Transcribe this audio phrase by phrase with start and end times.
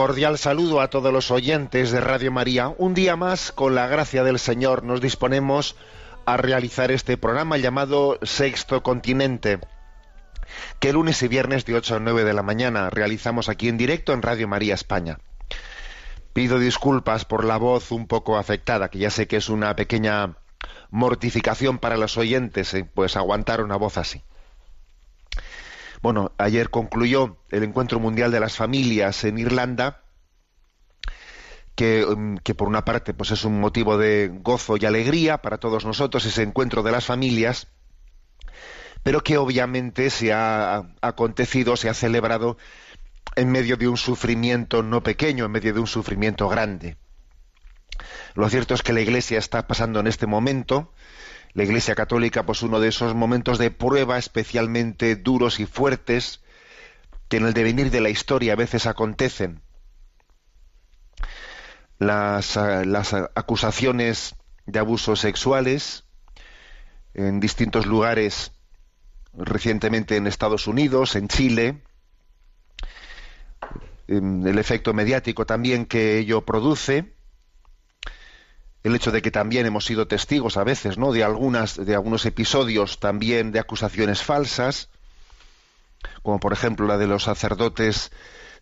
[0.00, 2.72] Cordial saludo a todos los oyentes de Radio María.
[2.78, 5.76] Un día más, con la gracia del Señor, nos disponemos
[6.24, 9.60] a realizar este programa llamado Sexto Continente,
[10.78, 14.14] que lunes y viernes de 8 a 9 de la mañana realizamos aquí en directo
[14.14, 15.18] en Radio María España.
[16.32, 20.34] Pido disculpas por la voz un poco afectada, que ya sé que es una pequeña
[20.88, 22.88] mortificación para los oyentes, ¿eh?
[22.94, 24.22] pues aguantar una voz así.
[26.02, 30.02] Bueno, ayer concluyó el Encuentro Mundial de las Familias en Irlanda,
[31.76, 35.84] mm, que, por una parte pues es un motivo de gozo y alegría para todos
[35.84, 37.68] nosotros, ese encuentro de las familias,
[39.02, 42.56] pero que obviamente se ha acontecido, se ha celebrado
[43.36, 46.96] en medio de un sufrimiento no pequeño, en medio de un sufrimiento grande.
[48.34, 50.92] Lo cierto es que la Iglesia está pasando en este momento
[51.52, 56.40] la Iglesia Católica, pues uno de esos momentos de prueba especialmente duros y fuertes
[57.28, 59.62] que en el devenir de la historia a veces acontecen.
[61.98, 64.34] Las, ah, las acusaciones
[64.66, 66.04] de abusos sexuales
[67.14, 68.52] en distintos lugares,
[69.34, 71.82] recientemente en Estados Unidos, en Chile,
[74.06, 77.14] el efecto mediático también que ello produce,
[78.82, 81.12] el hecho de que también hemos sido testigos a veces, ¿no?
[81.12, 84.88] De algunas, de algunos episodios también de acusaciones falsas,
[86.22, 88.10] como por ejemplo la de los sacerdotes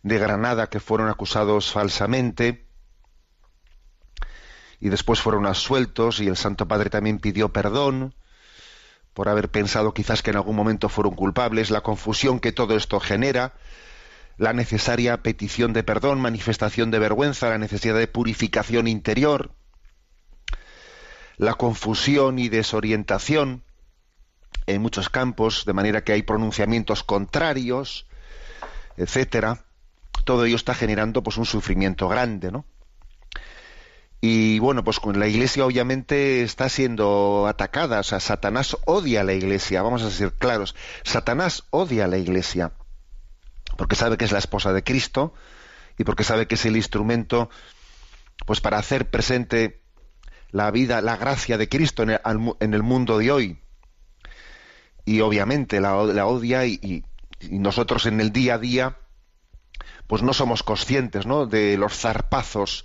[0.03, 2.67] de Granada que fueron acusados falsamente
[4.81, 8.15] y después fueron absueltos y el Santo Padre también pidió perdón
[9.13, 13.01] por haber pensado quizás que en algún momento fueron culpables, la confusión que todo esto
[13.01, 13.55] genera,
[14.37, 19.51] la necesaria petición de perdón, manifestación de vergüenza, la necesidad de purificación interior,
[21.39, 23.63] la confusión y desorientación
[24.67, 28.07] en muchos campos, de manera que hay pronunciamientos contrarios,
[28.97, 29.65] etcétera.
[30.25, 32.67] Todo ello está generando pues un sufrimiento grande, ¿no?
[34.21, 39.25] Y bueno, pues con la Iglesia obviamente está siendo atacada, o sea, Satanás odia a
[39.25, 40.75] la Iglesia, vamos a ser claros,
[41.05, 42.73] Satanás odia a la Iglesia,
[43.77, 45.35] porque sabe que es la esposa de Cristo
[45.99, 47.49] y porque sabe que es el instrumento
[48.45, 49.81] pues para hacer presente
[50.51, 53.59] la vida, la gracia de Cristo en el, mundo de hoy.
[55.05, 57.05] Y obviamente la, odia y,
[57.51, 58.97] nosotros en el día a día
[60.09, 61.47] pues no somos conscientes ¿no?
[61.47, 62.85] de los zarpazos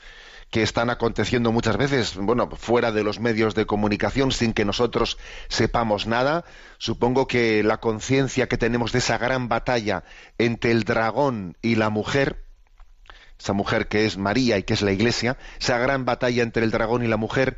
[0.54, 5.18] que están aconteciendo muchas veces, bueno, fuera de los medios de comunicación, sin que nosotros
[5.48, 6.46] sepamos nada.
[6.78, 10.04] Supongo que la conciencia que tenemos de esa gran batalla
[10.38, 12.43] entre el dragón y la mujer,
[13.40, 16.72] esa mujer que es María y que es la Iglesia, esa gran batalla entre el
[16.72, 17.58] dragón y la mujer,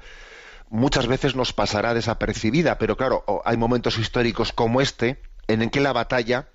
[0.70, 5.94] muchas veces nos pasará desapercibida, pero claro, hay momentos históricos como este en que la
[5.94, 6.50] batalla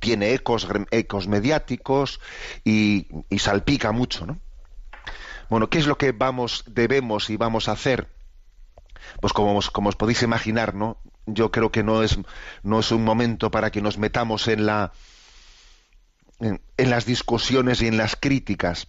[0.00, 2.20] tiene ecos, ecos mediáticos
[2.64, 3.06] y,
[3.38, 4.38] salpica mucho, ¿no?
[5.48, 8.08] Bueno, ¿qué es lo que vamos, debemos y vamos a hacer?
[9.20, 10.98] Pues como, como os podéis imaginar, ¿no?
[11.26, 12.18] Yo creo que no es,
[12.62, 14.92] no es un momento para que nos metamos en la,
[16.40, 18.88] en, las discusiones y en las críticas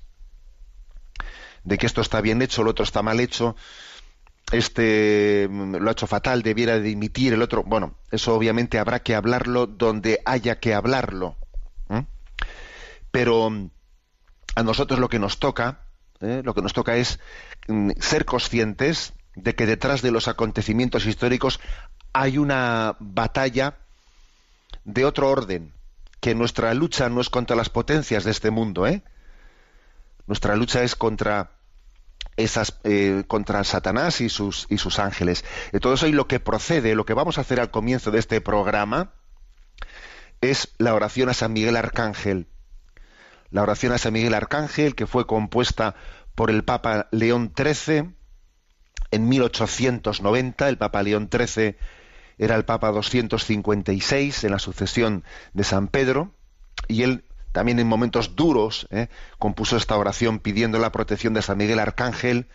[1.63, 3.55] de que esto está bien hecho, lo otro está mal hecho,
[4.51, 9.15] este mm, lo ha hecho fatal, debiera dimitir, el otro, bueno, eso obviamente habrá que
[9.15, 11.37] hablarlo donde haya que hablarlo.
[13.11, 13.69] Pero mm,
[14.55, 15.79] a nosotros lo que nos toca,
[16.21, 16.41] ¿eh?
[16.43, 17.19] lo que nos toca es
[17.67, 21.59] mm, ser conscientes de que detrás de los acontecimientos históricos
[22.13, 23.77] hay una batalla
[24.83, 25.73] de otro orden,
[26.19, 29.03] que nuestra lucha no es contra las potencias de este mundo, ¿eh?
[30.27, 31.51] Nuestra lucha es contra
[32.37, 35.45] esas eh, contra Satanás y sus y sus ángeles.
[35.71, 39.13] Entonces hoy lo que procede, lo que vamos a hacer al comienzo de este programa
[40.41, 42.47] es la oración a San Miguel Arcángel.
[43.51, 45.95] La oración a San Miguel Arcángel que fue compuesta
[46.33, 48.15] por el Papa León XIII
[49.11, 50.67] en 1890.
[50.67, 51.77] El Papa León XIII
[52.37, 55.23] era el Papa 256 en la sucesión
[55.53, 56.33] de San Pedro,
[56.87, 59.07] y él también en momentos duros ¿eh?
[59.39, 62.47] compuso esta oración pidiendo la protección de San Miguel Arcángel,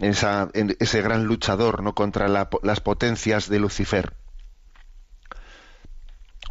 [0.00, 1.94] ese gran luchador ¿no?
[1.94, 4.14] contra las potencias de Lucifer.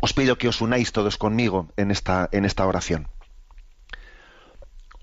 [0.01, 3.09] Os pido que os unáis todos conmigo en esta, en esta oración.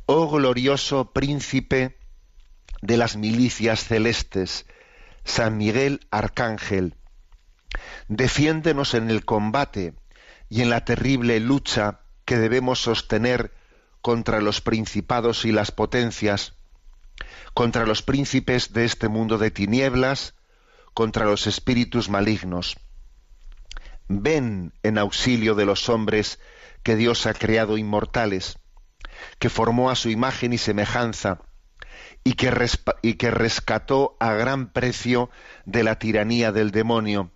[0.06, 1.97] Oh glorioso príncipe
[2.83, 4.67] de las milicias celestes,
[5.25, 6.96] San Miguel Arcángel,
[8.08, 9.94] defiéndenos en el combate
[10.49, 13.52] y en la terrible lucha que debemos sostener
[14.00, 16.55] contra los principados y las potencias,
[17.55, 20.34] contra los príncipes de este mundo de tinieblas,
[20.94, 22.76] contra los espíritus malignos.
[24.08, 26.40] Ven en auxilio de los hombres
[26.82, 28.58] que Dios ha creado inmortales,
[29.38, 31.43] que formó a su imagen y semejanza,
[32.25, 32.50] y que,
[33.31, 35.31] rescató a gran precio
[35.64, 37.31] de la tiranía del demonio.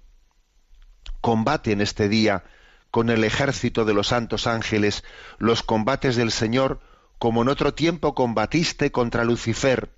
[1.21, 2.45] Combate en este día
[2.91, 5.03] con el ejército de los santos ángeles
[5.39, 6.81] los combates del Señor
[7.19, 9.91] como en otro tiempo combatiste contra Lucifer,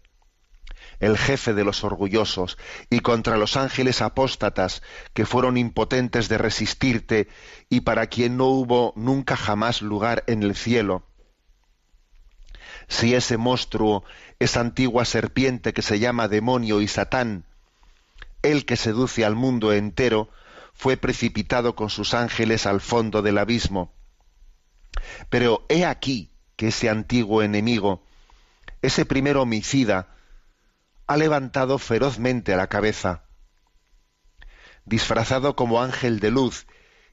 [1.00, 2.56] el jefe de los orgullosos,
[2.88, 4.82] y contra los ángeles apóstatas
[5.12, 7.28] que fueron impotentes de resistirte
[7.68, 11.04] y para quien no hubo nunca jamás lugar en el cielo.
[12.88, 14.04] Si ese monstruo,
[14.38, 17.44] esa antigua serpiente que se llama demonio y Satán,
[18.42, 20.28] el que seduce al mundo entero,
[20.72, 23.92] fue precipitado con sus ángeles al fondo del abismo.
[25.30, 28.02] Pero he aquí que ese antiguo enemigo,
[28.82, 30.14] ese primer homicida,
[31.06, 33.22] ha levantado ferozmente la cabeza.
[34.84, 36.66] Disfrazado como ángel de luz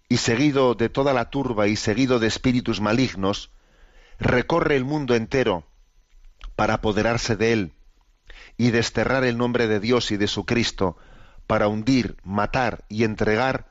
[0.10, 3.50] y seguido de toda la turba y seguido de espíritus malignos,
[4.20, 5.66] recorre el mundo entero
[6.56, 7.74] para apoderarse de él
[8.58, 10.98] y desterrar el nombre de Dios y de su Cristo,
[11.48, 13.68] para hundir, matar y entregar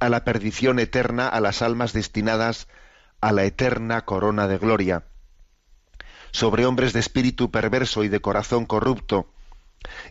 [0.00, 2.68] a la perdición eterna a las almas destinadas
[3.20, 5.04] a la eterna corona de gloria.
[6.30, 9.30] Sobre hombres de espíritu perverso y de corazón corrupto,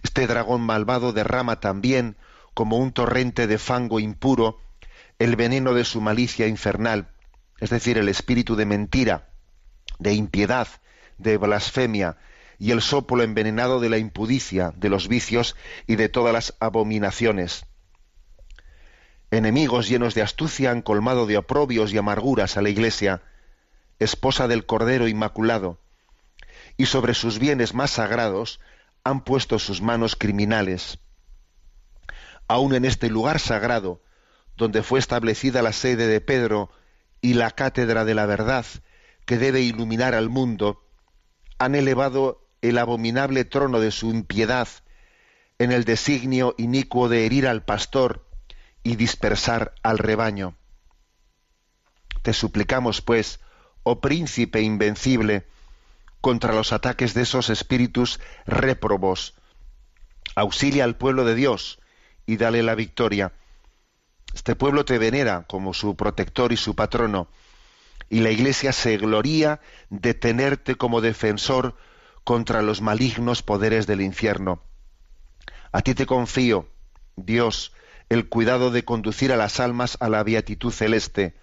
[0.04, 2.16] este dragón malvado derrama también,
[2.54, 4.60] como un torrente de fango impuro,
[5.20, 7.10] el veneno de su malicia infernal,
[7.60, 9.31] es decir, el espíritu de mentira,
[10.02, 10.68] de impiedad,
[11.20, 12.18] de blasfemia,
[12.58, 15.56] y el soplo envenenado de la impudicia, de los vicios
[15.88, 17.66] y de todas las abominaciones.
[19.30, 23.22] Enemigos llenos de astucia han colmado de oprobios y amarguras a la Iglesia,
[24.00, 25.80] esposa del Cordero Inmaculado,
[26.78, 28.60] y sobre sus bienes más sagrados
[29.04, 30.98] han puesto sus manos criminales.
[32.48, 34.02] Aun en este lugar sagrado,
[34.58, 36.72] donde fue establecida la sede de Pedro
[37.22, 38.66] y la cátedra de la verdad
[39.32, 40.84] que debe iluminar al mundo,
[41.58, 44.68] han elevado el abominable trono de su impiedad
[45.58, 48.28] en el designio inicuo de herir al pastor
[48.84, 50.58] y dispersar al rebaño.
[52.24, 53.40] Te suplicamos, pues,
[53.84, 55.48] oh príncipe invencible,
[56.20, 59.36] contra los ataques de esos espíritus réprobos.
[60.36, 61.80] Auxilia al pueblo de Dios
[62.26, 63.32] y dale la victoria.
[64.34, 67.30] Este pueblo te venera como su protector y su patrono,
[68.12, 71.78] y la Iglesia se gloría de tenerte como defensor
[72.26, 74.62] contra los malignos poderes del infierno.
[75.72, 76.68] A ti te confío,
[77.16, 77.72] Dios,
[78.10, 81.38] el cuidado de conducir a las almas a la beatitud celeste.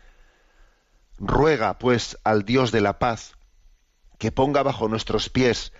[1.16, 3.32] Ruega, pues, al Dios de la paz,
[4.18, 5.72] que ponga bajo nuestros pies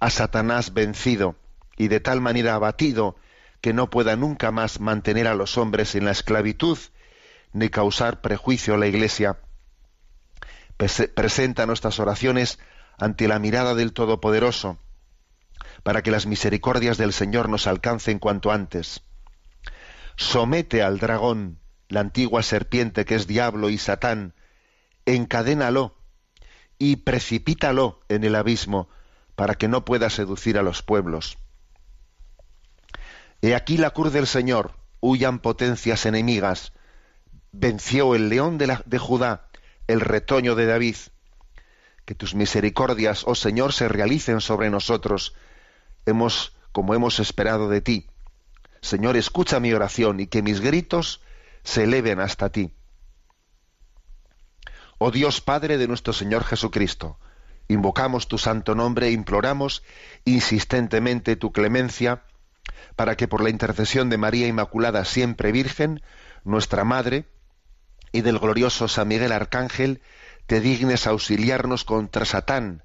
[0.00, 1.34] a Satanás vencido
[1.76, 3.16] y de tal manera abatido
[3.60, 6.78] que no pueda nunca más mantener a los hombres en la esclavitud
[7.52, 9.40] ni causar prejuicio a la Iglesia.
[10.76, 12.58] Presenta nuestras oraciones
[12.98, 14.78] ante la mirada del Todopoderoso,
[15.82, 19.02] para que las misericordias del Señor nos alcancen cuanto antes.
[20.16, 24.34] Somete al dragón, la antigua serpiente que es diablo y Satán,
[25.04, 25.96] encadénalo
[26.78, 28.88] y precipítalo en el abismo
[29.34, 31.38] para que no pueda seducir a los pueblos.
[33.42, 36.72] He aquí la cruz del Señor, huyan potencias enemigas,
[37.52, 39.48] venció el león de, de Judá,
[39.86, 40.96] el retoño de David.
[42.04, 45.34] Que tus misericordias, oh Señor, se realicen sobre nosotros,
[46.06, 48.06] hemos, como hemos esperado de ti.
[48.80, 51.20] Señor, escucha mi oración y que mis gritos
[51.64, 52.72] se eleven hasta ti.
[54.98, 57.18] Oh Dios Padre de nuestro Señor Jesucristo,
[57.68, 59.82] invocamos tu santo nombre e imploramos
[60.24, 62.22] insistentemente tu clemencia
[62.94, 66.02] para que por la intercesión de María Inmaculada siempre Virgen,
[66.44, 67.26] nuestra Madre,
[68.16, 70.00] y del glorioso San Miguel Arcángel,
[70.46, 72.82] te dignes auxiliarnos contra Satán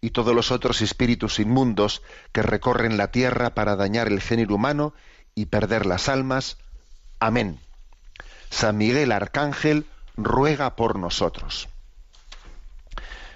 [0.00, 2.02] y todos los otros espíritus inmundos
[2.32, 4.92] que recorren la tierra para dañar el género humano
[5.36, 6.58] y perder las almas.
[7.20, 7.60] Amén.
[8.50, 11.68] San Miguel Arcángel ruega por nosotros.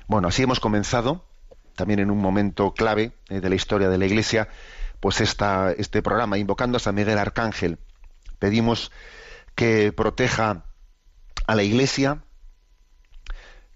[0.09, 1.25] Bueno, así hemos comenzado,
[1.77, 4.49] también en un momento clave eh, de la historia de la Iglesia,
[4.99, 7.79] pues esta, este programa, invocando a San Miguel Arcángel.
[8.41, 8.91] Pedimos
[9.55, 10.65] que proteja
[11.49, 12.23] a la Iglesia,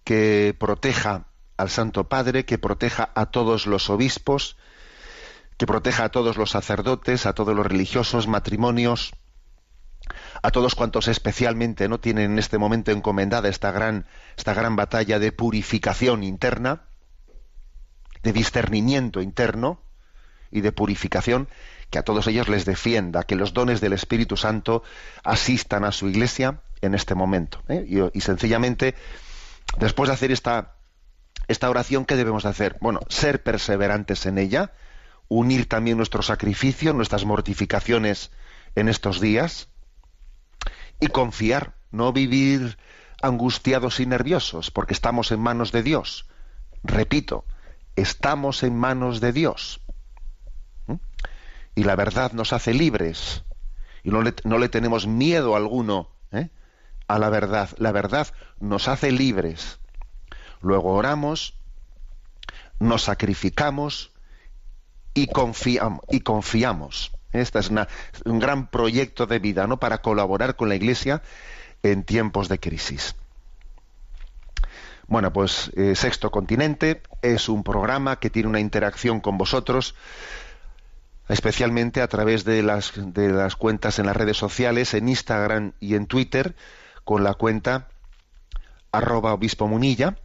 [0.04, 4.58] que proteja al Santo Padre, que proteja a todos los obispos,
[5.56, 9.14] que proteja a todos los sacerdotes, a todos los religiosos, matrimonios,
[10.42, 15.18] a todos cuantos especialmente no tienen en este momento encomendada esta gran, esta gran batalla
[15.18, 16.88] de purificación interna,
[18.22, 19.80] de discernimiento interno
[20.52, 21.48] y de purificación,
[21.90, 24.82] que a todos ellos les defienda, que los dones del Espíritu Santo
[25.24, 27.62] asistan a su iglesia en este momento.
[27.68, 28.10] ¿eh?
[28.14, 28.94] Y, sencillamente,
[29.78, 30.74] después de hacer esta,
[31.48, 32.76] esta oración, ¿qué debemos de hacer?
[32.80, 34.72] Bueno, ser perseverantes en ella,
[35.28, 38.30] unir también nuestro sacrificio, nuestras mortificaciones
[38.74, 39.68] en estos días,
[40.98, 42.78] y confiar, no vivir
[43.22, 46.26] angustiados y nerviosos, porque estamos en manos de Dios.
[46.84, 47.44] Repito,
[47.96, 49.81] estamos en manos de Dios.
[51.74, 53.44] Y la verdad nos hace libres.
[54.02, 56.50] Y no le, no le tenemos miedo alguno ¿eh?
[57.08, 57.70] a la verdad.
[57.78, 58.28] La verdad
[58.60, 59.78] nos hace libres.
[60.60, 61.54] Luego oramos,
[62.78, 64.12] nos sacrificamos
[65.14, 67.12] y, confiamos, y confiamos.
[67.32, 67.70] Este es
[68.24, 69.78] un gran proyecto de vida, ¿no?
[69.78, 71.22] Para colaborar con la Iglesia
[71.82, 73.16] en tiempos de crisis.
[75.08, 79.94] Bueno, pues eh, Sexto Continente es un programa que tiene una interacción con vosotros,
[81.32, 85.94] especialmente a través de las, de las cuentas en las redes sociales, en Instagram y
[85.94, 86.54] en Twitter,
[87.04, 87.88] con la cuenta
[88.92, 90.16] arroba obispo munilla,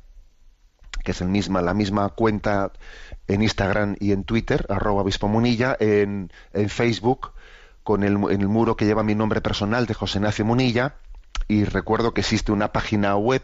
[1.05, 2.73] que es el misma, la misma cuenta
[3.27, 7.31] en Instagram y en Twitter, arroba obispo munilla, en, en Facebook,
[7.83, 10.95] con el, en el muro que lleva mi nombre personal de José Ignacio Munilla,
[11.47, 13.43] y recuerdo que existe una página web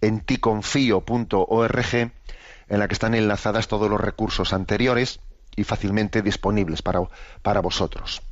[0.00, 5.20] en ticonfío.org en la que están enlazadas todos los recursos anteriores
[5.56, 7.00] y fácilmente disponibles para,
[7.42, 8.22] para vosotros.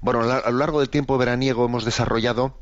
[0.00, 2.58] Bueno, a lo largo del tiempo veraniego hemos desarrollado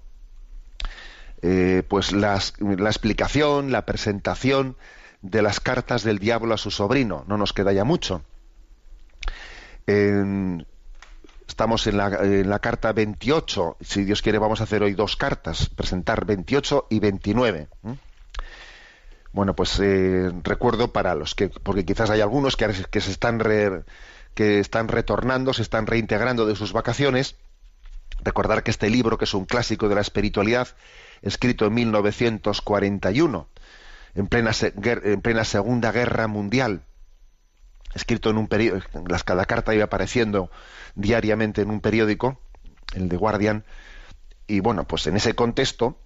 [1.43, 4.77] eh, pues la explicación, la presentación
[5.23, 7.25] de las cartas del diablo a su sobrino.
[7.27, 8.23] No nos queda ya mucho.
[11.47, 13.79] estamos en la, en la, carta 28.
[13.81, 17.69] Si Dios quiere, vamos a hacer hoy dos cartas, presentar 28 y 29.
[19.33, 23.39] Bueno, pues eh, recuerdo para los que, porque quizás hay algunos que, se están
[24.35, 27.37] que están retornando, se están reintegrando de sus vacaciones.
[28.23, 30.69] Recordar que este libro, que es un clásico de la espiritualidad,
[31.23, 33.49] escrito en 1941,
[34.15, 36.83] en plena, en plena Segunda Guerra Mundial,
[37.95, 40.51] escrito en un periódico, cada carta iba apareciendo
[40.95, 42.41] diariamente en un periódico,
[42.95, 43.65] el de Guardian,
[44.47, 45.97] y bueno, pues en ese contexto,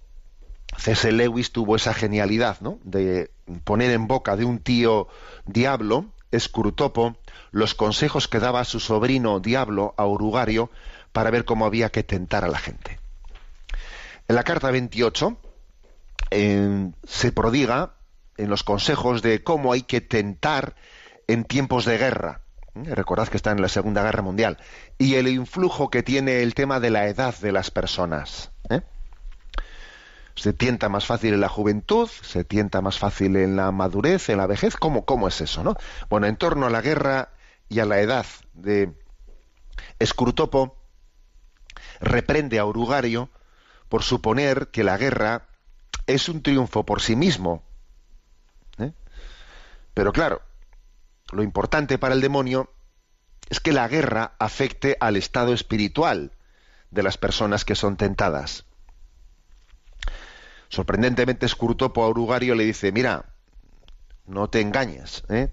[0.77, 1.11] C.S.
[1.11, 2.79] Lewis tuvo esa genialidad, ¿no?
[2.83, 3.31] De
[3.63, 5.07] poner en boca de un tío
[5.45, 7.15] diablo, Escrutopo,
[7.51, 10.69] los consejos que daba su sobrino diablo, a Urugario,
[11.11, 12.99] para ver cómo había que tentar a la gente.
[14.27, 15.37] En la carta 28
[16.31, 17.93] se prodiga
[18.37, 20.75] en los consejos de cómo hay que tentar
[21.27, 22.41] en tiempos de guerra.
[22.75, 22.93] ¿Eh?
[22.93, 24.57] Recordad que está en la Segunda Guerra Mundial.
[24.97, 28.51] Y el influjo que tiene el tema de la edad de las personas.
[28.69, 28.81] ¿eh?
[30.35, 34.37] Se tienta más fácil en la juventud, se tienta más fácil en la madurez, en
[34.37, 34.75] la vejez.
[34.75, 35.63] ¿Cómo, cómo es eso?
[35.63, 35.75] ¿no?
[36.09, 37.29] Bueno, en torno a la guerra
[37.69, 38.93] y a la edad de
[39.99, 40.77] Escrutopo,
[41.99, 43.29] reprende a Urugario
[43.89, 45.47] por suponer que la guerra
[46.07, 47.63] es un triunfo por sí mismo.
[48.77, 48.91] ¿eh?
[49.93, 50.41] Pero claro,
[51.31, 52.71] lo importante para el demonio
[53.49, 56.31] es que la guerra afecte al estado espiritual
[56.91, 58.65] de las personas que son tentadas.
[60.69, 63.25] Sorprendentemente, Scurtopo a Urugario le dice, mira,
[64.25, 65.49] no te engañes, ¿eh?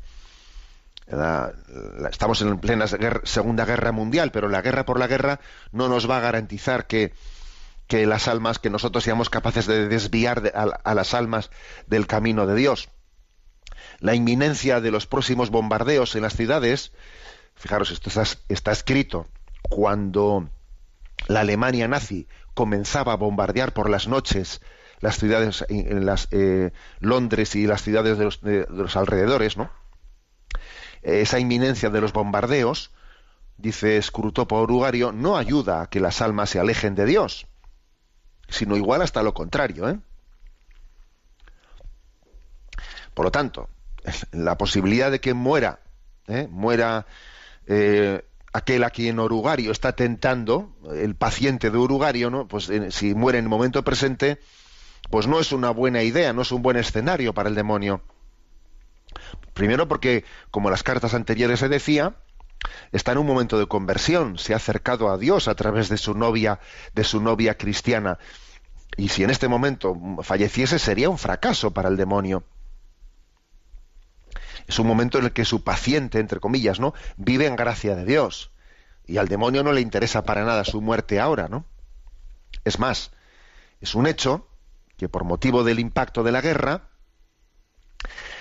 [2.10, 2.86] estamos en plena
[3.24, 5.40] Segunda Guerra Mundial, pero la guerra por la guerra
[5.70, 7.12] no nos va a garantizar que
[7.92, 11.50] que las almas, que nosotros seamos capaces de desviar a, las almas
[11.86, 12.88] del camino de Dios.
[14.00, 16.92] La inminencia de los próximos bombardeos en las ciudades,
[17.54, 18.10] fijaros, esto
[18.48, 19.26] está, escrito,
[19.60, 20.48] cuando
[21.26, 24.62] la Alemania nazi comenzaba a bombardear por las noches
[25.02, 29.70] las ciudades, en las, eh, Londres y las ciudades de los, de los alrededores, ¿no?
[31.02, 32.92] Esa inminencia de los bombardeos,
[33.58, 37.46] dice Scrutopo Orugario, no ayuda a que las almas se alejen de Dios
[38.52, 39.88] sino igual hasta lo contrario.
[39.88, 39.98] ¿eh?
[43.14, 43.68] Por lo tanto,
[44.32, 45.80] la posibilidad de que muera,
[46.28, 46.46] ¿eh?
[46.50, 47.06] muera
[47.66, 52.46] eh, aquel a quien Orugario está tentando, el paciente de Orugario, ¿no?
[52.46, 54.38] Pues eh, si muere en el momento presente,
[55.12, 58.00] pues no es una buena idea, no es un buen escenario para el demonio.
[59.52, 62.14] Primero porque, como las cartas anteriores se decía,
[62.92, 66.14] está en un momento de conversión, se ha acercado a Dios a través de su
[66.14, 66.60] novia,
[66.94, 68.18] de su novia cristiana.
[68.96, 72.44] Y si en este momento falleciese sería un fracaso para el demonio.
[74.66, 76.94] Es un momento en el que su paciente, entre comillas, ¿no?
[77.18, 78.50] vive en gracia de Dios.
[79.06, 81.66] Y al demonio no le interesa para nada su muerte ahora, ¿no?
[82.64, 83.10] Es más,
[83.82, 84.48] es un hecho
[85.02, 86.82] que por motivo del impacto de la guerra,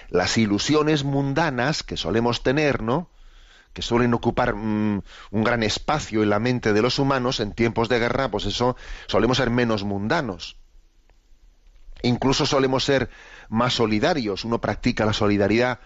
[0.09, 3.09] las ilusiones mundanas que solemos tener, ¿no?
[3.73, 5.01] que suelen ocupar mm,
[5.31, 8.75] un gran espacio en la mente de los humanos en tiempos de guerra, pues eso
[9.07, 10.57] solemos ser menos mundanos.
[12.03, 13.09] Incluso solemos ser
[13.49, 14.45] más solidarios.
[14.45, 15.79] Uno practica la solidaridad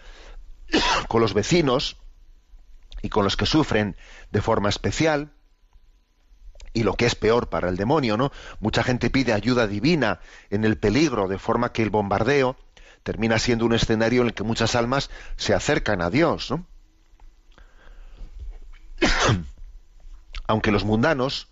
[1.08, 1.96] con los vecinos
[3.02, 3.96] y con los que sufren
[4.30, 5.35] de forma especial.
[6.76, 8.34] Y lo que es peor para el demonio, ¿no?
[8.60, 12.58] Mucha gente pide ayuda divina en el peligro, de forma que el bombardeo
[13.02, 16.68] termina siendo un escenario en el que muchas almas se acercan a Dios, ¿no?
[20.48, 21.48] Aunque los mundanos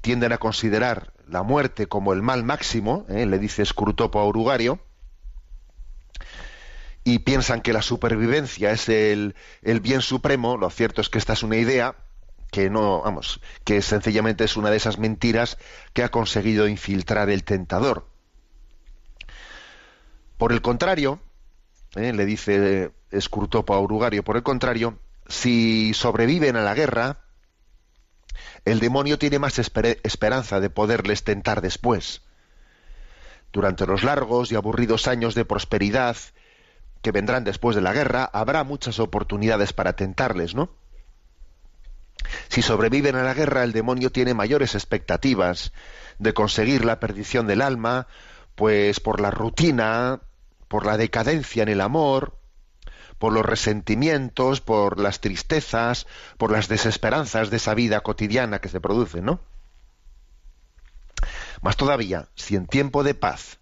[0.00, 3.26] tienden a considerar la muerte como el mal máximo, ¿eh?
[3.26, 4.80] le dice Scrutopo a Urugario,
[7.04, 11.34] y piensan que la supervivencia es el, el, bien supremo, lo cierto es que esta
[11.34, 11.94] es una idea
[12.54, 15.58] que no, vamos, que sencillamente es una de esas mentiras
[15.92, 18.06] que ha conseguido infiltrar el tentador.
[20.38, 21.18] Por el contrario,
[21.96, 22.12] ¿eh?
[22.12, 27.24] le dice Scrutopo a Urugario, por el contrario, si sobreviven a la guerra,
[28.64, 32.22] el demonio tiene más esperanza de poderles tentar después.
[33.52, 36.16] Durante los largos y aburridos años de prosperidad
[37.02, 40.83] que vendrán después de la guerra, habrá muchas oportunidades para tentarles, ¿no?
[42.48, 45.72] Si sobreviven a la guerra, el demonio tiene mayores expectativas
[46.18, 48.06] de conseguir la perdición del alma,
[48.54, 50.20] pues por la rutina,
[50.68, 52.38] por la decadencia en el amor,
[53.18, 56.06] por los resentimientos, por las tristezas,
[56.38, 59.40] por las desesperanzas de esa vida cotidiana que se produce, ¿no?
[61.62, 63.58] Más todavía, si en tiempo de paz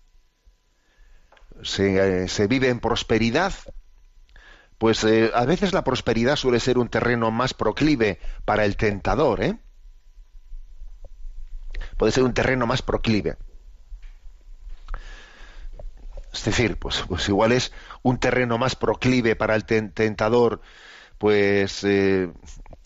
[1.63, 3.53] se, eh, vive en prosperidad,
[4.83, 9.41] pues eh, a veces la prosperidad suele ser un terreno más proclive para el tentador,
[9.41, 9.57] ¿eh?
[11.97, 13.37] Puede ser un terreno más proclive.
[16.33, 17.71] Es decir, pues, pues igual es
[18.03, 20.61] un terreno más proclive para el tentador,
[21.17, 22.33] pues eh,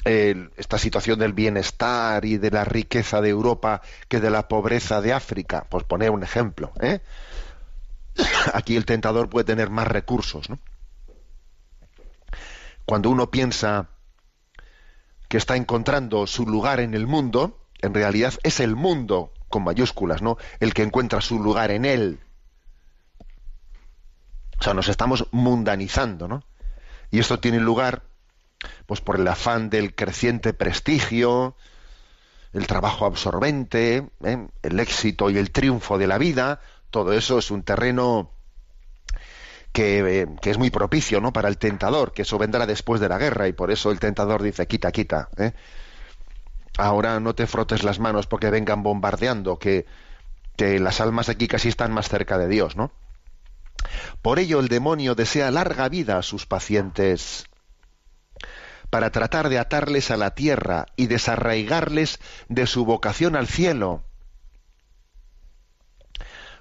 [0.05, 5.15] esta situación del bienestar y de la riqueza de Europa que de la pobreza de
[5.15, 6.73] África, por poner un ejemplo.
[6.79, 7.01] ¿eh?
[8.53, 10.51] Aquí el tentador puede tener más recursos.
[10.51, 10.59] ¿no?
[12.87, 13.91] Cuando uno piensa
[15.29, 20.23] que está encontrando su lugar en el mundo, en realidad es el mundo con mayúsculas,
[20.23, 20.39] ¿no?
[20.61, 22.21] El que encuentra su lugar en él.
[24.59, 26.45] O sea, nos estamos mundanizando, ¿no?
[27.11, 28.05] Y esto tiene lugar
[28.87, 31.57] pues por el afán del creciente prestigio,
[32.53, 34.49] el trabajo absorbente, ¿eh?
[34.63, 38.31] el éxito y el triunfo de la vida, todo eso es un terreno
[39.77, 41.35] que, eh, que, es muy propicio ¿no?
[41.35, 44.43] para el tentador, que eso vendrá después de la guerra, y por eso el tentador
[44.43, 45.29] dice, quita, quita.
[45.37, 45.53] ¿eh?
[46.79, 49.85] Ahora no te frotes las manos porque vengan bombardeando, que,
[50.57, 52.91] que las almas aquí casi están más cerca de Dios, ¿no?
[54.23, 57.45] Por ello el demonio desea larga vida a sus pacientes
[58.89, 64.05] para tratar de atarles a la tierra y desarraigarles de su vocación al cielo.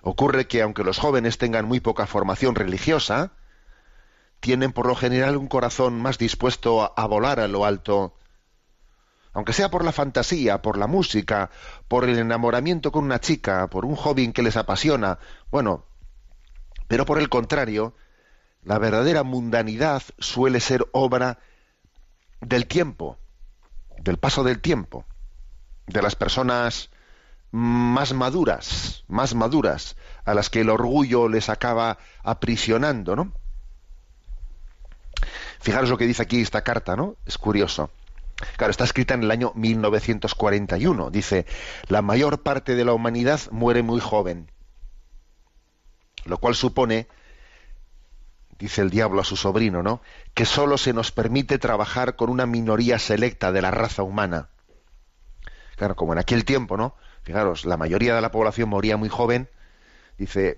[0.07, 3.31] Ocurre que aunque los jóvenes tengan muy poca formación religiosa,
[4.39, 8.15] tienen por lo general un corazón más dispuesto a, volar a lo alto,
[9.33, 11.49] aunque sea por la fantasía, por la música,
[11.87, 15.17] por el enamoramiento con una chica, por un joven que les apasiona,
[15.49, 15.85] bueno,
[16.87, 17.95] pero por el contrario,
[18.61, 21.39] la verdadera mundanidad suele ser obra
[22.41, 23.17] del tiempo,
[23.97, 25.03] del paso del tiempo,
[25.87, 26.91] de las personas
[27.55, 33.31] más maduras, más maduras, a las que el orgullo les acaba aprisionando, ¿no?
[35.59, 37.15] Fijaros lo que dice aquí esta carta, ¿no?
[37.25, 37.89] Es curioso.
[38.57, 41.09] Claro, está escrita en el año 1941.
[41.09, 41.45] Dice,
[41.87, 44.51] la mayor parte de la humanidad muere muy joven
[46.25, 47.07] lo cual supone,
[48.59, 50.01] dice el diablo a su sobrino, ¿no?
[50.33, 54.49] que sólo se nos permite trabajar con una minoría selecta de la raza humana.
[55.77, 56.95] Claro, como en aquel tiempo, ¿no?
[57.25, 59.49] Fijaros, la mayoría de la población moría muy joven,
[60.19, 60.57] dice,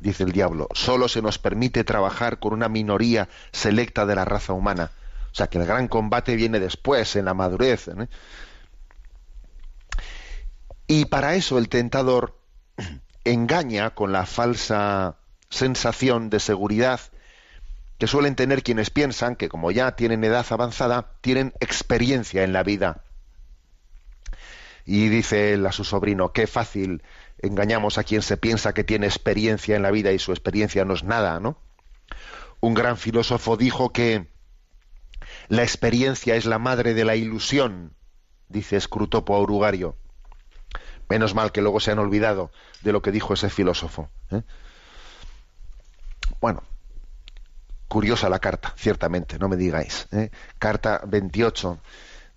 [0.00, 4.54] dice el diablo, solo se nos permite trabajar con una minoría selecta de la raza
[4.54, 4.90] humana.
[5.30, 7.86] O sea, que el gran combate viene después, en la madurez.
[7.86, 8.08] ¿eh?
[10.88, 12.36] Y para eso el tentador
[13.24, 15.14] engaña con la falsa
[15.48, 17.00] sensación de seguridad
[17.98, 22.64] que suelen tener quienes piensan que como ya tienen edad avanzada, tienen experiencia en la
[22.64, 23.04] vida.
[24.92, 27.02] Y dice él a su sobrino, qué fácil
[27.38, 30.92] engañamos a quien se piensa que tiene experiencia en la vida y su experiencia no
[30.92, 31.56] es nada, ¿no?
[32.60, 34.26] Un gran filósofo dijo que
[35.48, 37.94] la experiencia es la madre de la ilusión,
[38.50, 39.96] dice Scrutopo Aurugario.
[41.08, 42.50] Menos mal que luego se han olvidado
[42.82, 44.10] de lo que dijo ese filósofo.
[44.30, 44.42] ¿eh?
[46.38, 46.62] Bueno,
[47.88, 50.06] curiosa la carta, ciertamente, no me digáis.
[50.12, 50.30] ¿eh?
[50.58, 51.78] Carta 28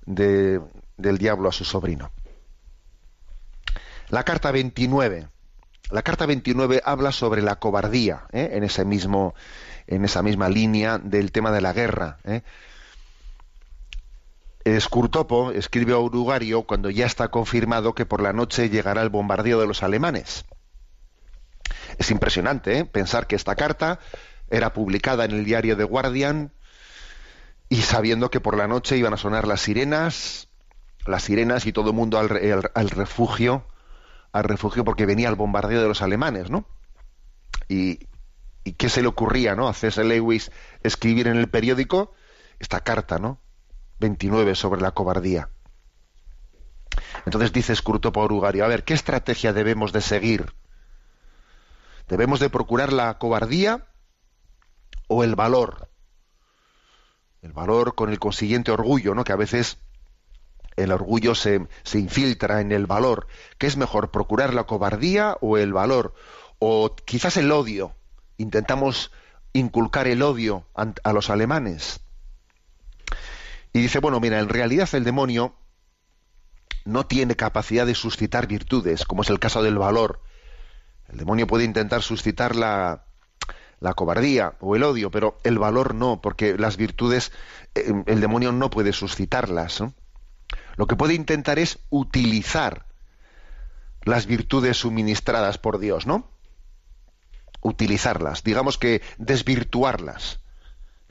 [0.05, 2.13] del diablo a su sobrino.
[4.09, 5.27] La carta 29.
[5.91, 8.49] La carta 29 habla sobre la cobardía, ¿eh?
[8.53, 9.35] en, ese mismo,
[9.87, 12.17] en esa misma línea del tema de la guerra.
[12.23, 12.41] ¿eh?
[14.63, 19.59] Escurtopo escribe a Urugario cuando ya está confirmado que por la noche llegará el bombardeo
[19.59, 20.45] de los alemanes.
[21.99, 23.99] Es impresionante pensar que esta carta
[24.49, 26.51] era publicada en el diario The Guardian
[27.69, 30.47] y sabiendo que por la noche iban a sonar las sirenas,
[31.05, 33.65] las sirenas y todo el mundo al, refugio,
[34.35, 36.65] al refugio porque venía el bombardeo de los alemanes, ¿no?
[37.69, 37.99] Y,
[38.77, 39.69] qué se le ocurría, ¿no?
[39.69, 40.03] A C.S.
[40.03, 40.51] Lewis
[40.83, 42.13] escribir en el periódico
[42.59, 43.39] esta carta, ¿no?
[43.99, 45.49] 29 sobre la cobardía.
[47.25, 50.53] Entonces dice Scruto Urugario, a ver, ¿qué estrategia debemos de seguir?
[52.09, 53.87] ¿Debemos de procurar la cobardía
[55.07, 55.89] o el valor.
[57.41, 59.23] El valor con el consiguiente orgullo, ¿no?
[59.23, 59.77] Que a veces
[60.75, 63.27] el orgullo se, se infiltra en el valor.
[63.57, 66.13] ¿Qué es mejor, procurar la cobardía o el valor?
[66.59, 67.95] O quizás el odio.
[68.37, 69.11] Intentamos
[69.53, 72.01] inculcar el odio a los alemanes.
[73.71, 75.55] Y dice, bueno, mira, en realidad el demonio
[76.85, 80.21] no tiene capacidad de suscitar virtudes, como es el caso del valor.
[81.07, 83.05] El demonio puede intentar suscitar la,
[83.79, 87.31] la cobardía o el odio, pero el valor no, porque las virtudes
[87.75, 89.83] eh, el demonio no puede suscitarlas.
[90.75, 92.85] Lo que puede intentar es utilizar
[94.03, 96.29] las virtudes suministradas por Dios, ¿no?
[97.61, 100.39] Utilizarlas, digamos que desvirtuarlas.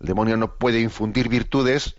[0.01, 1.97] El demonio no puede infundir virtudes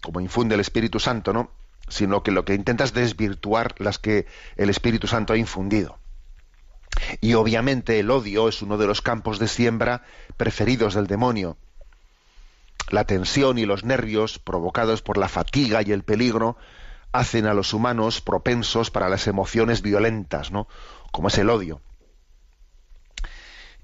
[0.00, 1.50] como infunde el Espíritu Santo, ¿no?
[1.88, 5.98] Sino que lo que intenta es desvirtuar las que el Espíritu Santo ha infundido.
[7.20, 10.02] Y obviamente el odio es uno de los campos de siembra
[10.36, 11.56] preferidos del demonio.
[12.88, 16.56] La tensión y los nervios provocados por la fatiga y el peligro
[17.12, 20.68] hacen a los humanos propensos para las emociones violentas, ¿no?
[21.10, 21.80] Como es el odio.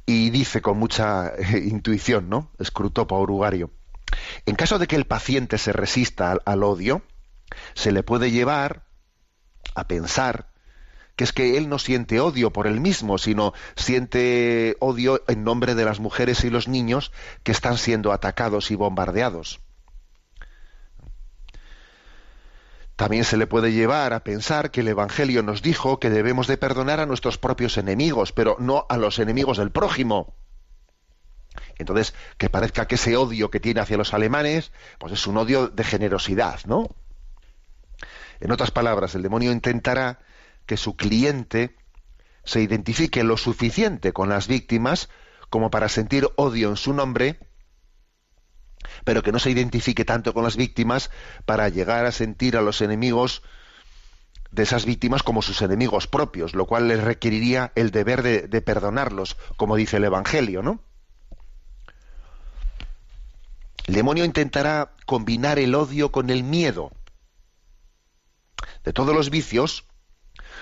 [0.06, 2.50] Y dice con mucha eh, intuición, ¿no?
[2.58, 3.70] Escrutopo Urugario.
[4.46, 7.02] En caso de que el paciente se resista al odio,
[7.74, 8.84] se le puede llevar
[9.74, 10.53] a pensar
[11.16, 15.74] que es que él no siente odio por él mismo, sino siente odio en nombre
[15.74, 19.60] de las mujeres y los niños que están siendo atacados y bombardeados.
[22.96, 26.56] También se le puede llevar a pensar que el Evangelio nos dijo que debemos de
[26.56, 30.34] perdonar a nuestros propios enemigos, pero no a los enemigos del prójimo.
[31.76, 35.68] Entonces, que parezca que ese odio que tiene hacia los alemanes, pues es un odio
[35.68, 36.88] de generosidad, ¿no?
[38.40, 40.20] En otras palabras, el demonio intentará
[40.66, 41.76] que su cliente
[42.44, 45.08] se identifique lo suficiente con las víctimas
[45.50, 47.38] como para sentir odio en su nombre,
[49.04, 51.10] pero que no se identifique tanto con las víctimas
[51.46, 53.42] para llegar a sentir a los enemigos
[54.50, 59.36] de esas víctimas como sus enemigos propios, lo cual les requeriría el deber de, perdonarlos,
[59.56, 60.80] como dice el Evangelio, ¿no?
[63.86, 66.92] El demonio intentará combinar el odio con el miedo.
[68.84, 69.86] De todos los vicios,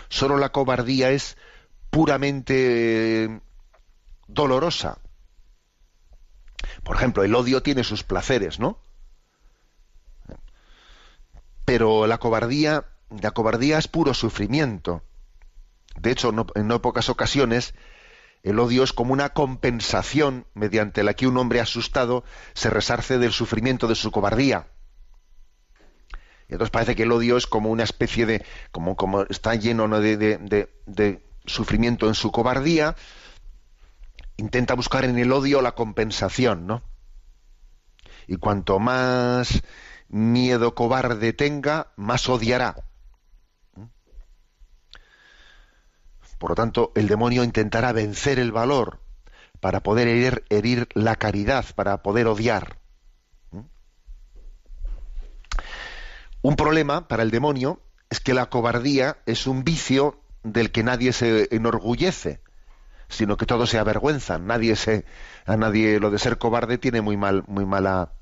[0.08, 1.36] Solo la cobardía es
[1.90, 3.40] puramente eh,
[4.26, 4.98] dolorosa.
[6.82, 8.78] Por ejemplo, el odio tiene sus placeres, ¿no?
[11.64, 15.02] Pero la cobardía, la cobardía es puro sufrimiento.
[15.96, 17.74] De hecho, en no pocas ocasiones,
[18.42, 23.32] el odio es como una compensación mediante la que un hombre asustado se resarce del
[23.32, 24.71] sufrimiento de su cobardía.
[26.48, 29.88] Y entonces parece que el odio es como una especie de, como, como está lleno
[30.00, 32.94] de, de, sufrimiento en su cobardía,
[34.36, 36.82] intenta buscar en el odio la compensación, ¿no?
[38.26, 39.62] Y cuanto más
[40.08, 42.76] miedo cobarde tenga, más odiará.
[46.38, 49.00] Por lo tanto, el demonio intentará vencer el valor
[49.60, 52.81] para poder herir la caridad, para poder odiar.
[56.42, 61.12] Un problema para el demonio es que la cobardía es un vicio del que nadie
[61.12, 62.40] se enorgullece,
[63.08, 64.46] sino que todos se avergüenzan.
[64.46, 65.04] Nadie se,
[65.46, 68.12] a nadie lo de ser cobarde tiene muy mal, muy mala,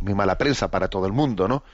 [0.00, 1.64] muy mala prensa para todo el mundo, ¿no?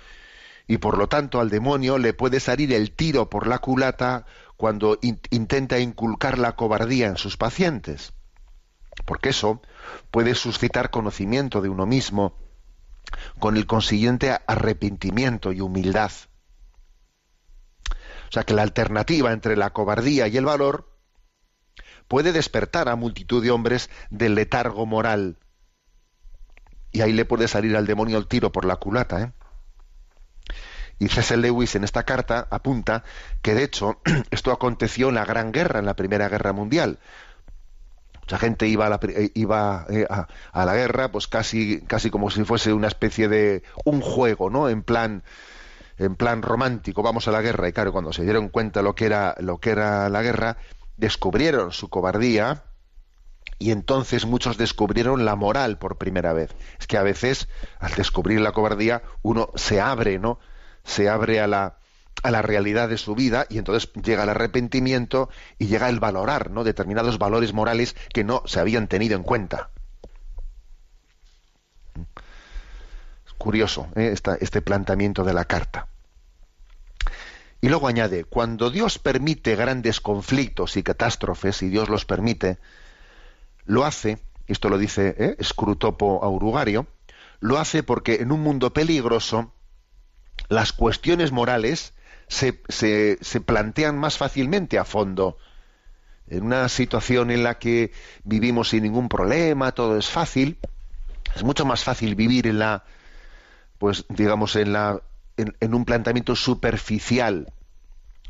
[0.66, 4.24] Y por lo tanto al demonio le puede salir el tiro por la culata
[4.56, 8.14] cuando intenta inculcar la cobardía en sus pacientes,
[9.04, 9.60] porque eso
[10.10, 12.36] puede suscitar conocimiento de uno mismo,
[13.38, 16.12] con el consiguiente arrepentimiento y humildad.
[17.90, 20.88] O sea que la alternativa entre la cobardía y el valor
[22.08, 25.38] puede despertar a multitud de hombres del letargo moral.
[26.92, 29.22] Y ahí le puede salir al demonio el tiro por la culata.
[29.22, 29.32] ¿eh?
[30.98, 31.36] Y C.S.
[31.36, 33.02] Lewis en esta carta apunta
[33.42, 37.00] que de hecho esto aconteció en la Gran Guerra, en la Primera Guerra Mundial.
[38.32, 42.30] Mucha gente iba a la, eh, iba eh, a, la guerra pues casi, casi como
[42.30, 44.70] si fuese una especie de un juego, ¿no?
[44.70, 45.22] En plan
[45.98, 47.68] en plan romántico, vamos a la guerra.
[47.68, 50.56] Y claro, cuando se dieron cuenta lo que era, lo que era la guerra,
[50.96, 52.64] descubrieron su cobardía
[53.58, 56.56] y entonces muchos descubrieron la moral por primera vez.
[56.80, 57.48] Es que a veces,
[57.80, 60.38] al descubrir la cobardía, uno se abre, ¿no?
[60.84, 61.76] Se abre a la,
[62.22, 66.50] a la realidad de su vida y entonces llega el arrepentimiento y llega el valorar,
[66.50, 66.64] ¿no?
[66.64, 69.70] Determinados valores morales que no se habían tenido en cuenta.
[73.38, 74.14] Curioso ¿eh?
[74.40, 75.88] este planteamiento de la carta.
[77.60, 82.58] Y luego añade, cuando Dios permite grandes conflictos y catástrofes, y Dios los permite,
[83.64, 85.36] lo hace, esto lo dice ¿eh?
[85.42, 86.86] Scrutopo Aurugario,
[87.38, 89.52] lo hace porque en un mundo peligroso
[90.48, 91.94] las cuestiones morales
[92.32, 95.36] se, se, plantean más fácilmente a fondo.
[96.28, 97.92] En una situación en la que
[98.24, 100.58] vivimos sin ningún problema, todo es fácil,
[101.36, 102.84] es mucho más fácil vivir en la
[103.78, 105.02] pues digamos en la
[105.36, 107.52] en, un planteamiento superficial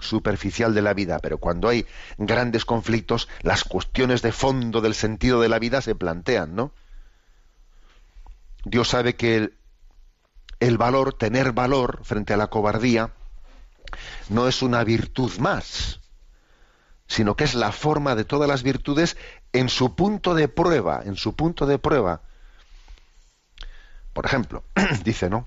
[0.00, 1.86] superficial de la vida, pero cuando hay
[2.18, 6.72] grandes conflictos, las cuestiones de fondo del sentido de la vida se plantean, ¿no?
[8.64, 9.54] Dios sabe que el,
[10.58, 13.12] el valor, tener valor frente a la cobardía,
[14.28, 16.00] no es una virtud más,
[17.06, 19.16] sino que es la forma de todas las virtudes
[19.52, 22.22] en su punto de prueba, en su punto de prueba.
[24.12, 24.64] Por ejemplo,
[25.04, 25.46] dice, ¿no?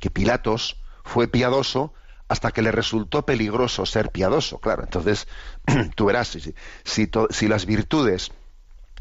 [0.00, 1.92] Que Pilatos fue piadoso
[2.28, 4.58] hasta que le resultó peligroso ser piadoso.
[4.58, 5.28] Claro, entonces
[5.94, 8.32] tú verás, si, si, si las virtudes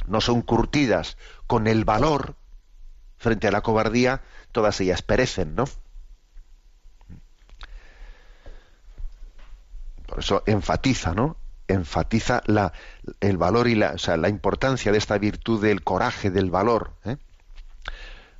[0.07, 2.35] no son curtidas con el valor
[3.17, 5.65] frente a la cobardía, todas ellas perecen, ¿no?
[10.17, 11.37] Eso enfatiza, ¿no?
[11.67, 12.73] Enfatiza la,
[13.19, 16.93] el valor y la, o sea, la importancia de esta virtud del coraje, del valor.
[17.05, 17.17] ¿eh?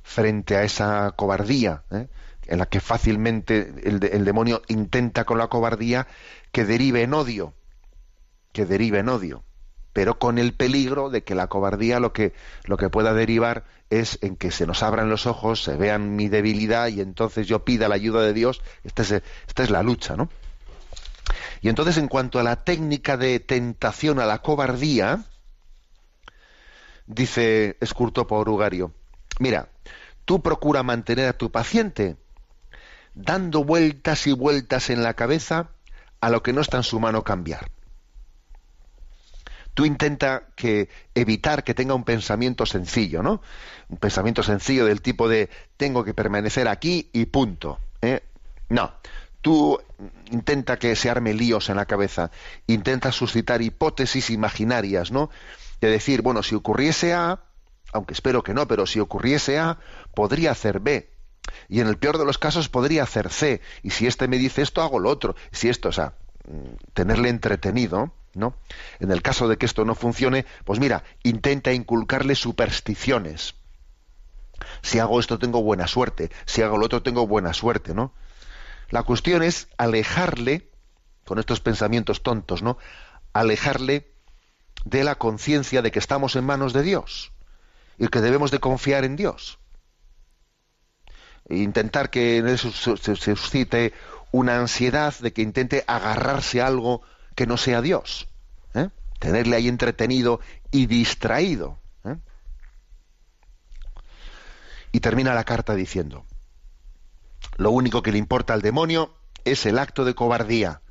[0.06, 2.06] frente a esa cobardía, ¿eh?
[2.46, 6.06] en la que fácilmente el, demonio intenta con la cobardía
[6.52, 7.54] que derive en odio,
[8.52, 9.42] que derive en odio,
[9.92, 12.34] pero con el peligro de que la cobardía lo que,
[12.66, 16.28] lo que pueda derivar es en que se nos abran los ojos, se vean mi
[16.28, 18.62] debilidad y entonces yo pida la ayuda de Dios.
[18.84, 19.10] Esta es,
[19.48, 20.30] esta es la lucha, ¿no?
[21.60, 25.24] Y entonces en cuanto a la técnica de tentación a la cobardía,
[27.06, 28.92] dice Escurto Ugario,
[29.38, 29.68] mira,
[30.24, 32.16] tú procura mantener a tu paciente
[33.14, 35.70] dando vueltas y vueltas en la cabeza
[36.20, 37.70] a lo que no está en su mano cambiar.
[39.74, 43.42] Tú intenta que evitar que tenga un pensamiento sencillo, ¿no?
[43.88, 47.78] Un pensamiento sencillo del tipo de tengo que permanecer aquí y punto.
[48.00, 48.22] ¿eh?
[48.70, 48.94] No,
[49.46, 49.80] tú
[50.32, 52.32] intenta que se arme líos en la cabeza,
[52.66, 55.30] intenta suscitar hipótesis imaginarias, ¿no?
[55.80, 57.44] De decir, bueno, si ocurriese A,
[57.92, 59.78] aunque espero que no, pero si ocurriese A,
[60.16, 61.12] podría hacer B.
[61.68, 63.60] Y en el peor de los casos podría hacer C.
[63.84, 65.36] Y si este me dice esto, hago lo otro.
[65.52, 66.14] Si esto, o sea,
[66.48, 68.56] mm, tenerle entretenido, ¿no?
[68.98, 73.54] En el caso de que esto no funcione, pues mira, intenta inculcarle supersticiones.
[74.82, 78.12] Si hago esto tengo buena suerte, si hago lo otro tengo buena suerte, ¿no?
[78.90, 80.70] La cuestión es alejarle,
[81.24, 82.78] con estos pensamientos tontos, ¿no?
[83.32, 84.12] Alejarle
[84.84, 87.32] de la conciencia de que estamos en manos de Dios
[87.98, 89.58] y que debemos de confiar en Dios.
[91.48, 93.92] Intentar que en eso se suscite
[94.32, 97.02] una ansiedad de que intente agarrarse a algo
[97.34, 98.28] que no sea Dios.
[98.74, 98.90] ¿eh?
[99.18, 101.78] Tenerle ahí entretenido y distraído.
[102.04, 102.16] ¿eh?
[104.92, 106.24] Y termina la carta diciendo,
[107.56, 109.14] lo único que le importa al demonio
[109.44, 110.82] es el acto de cobardía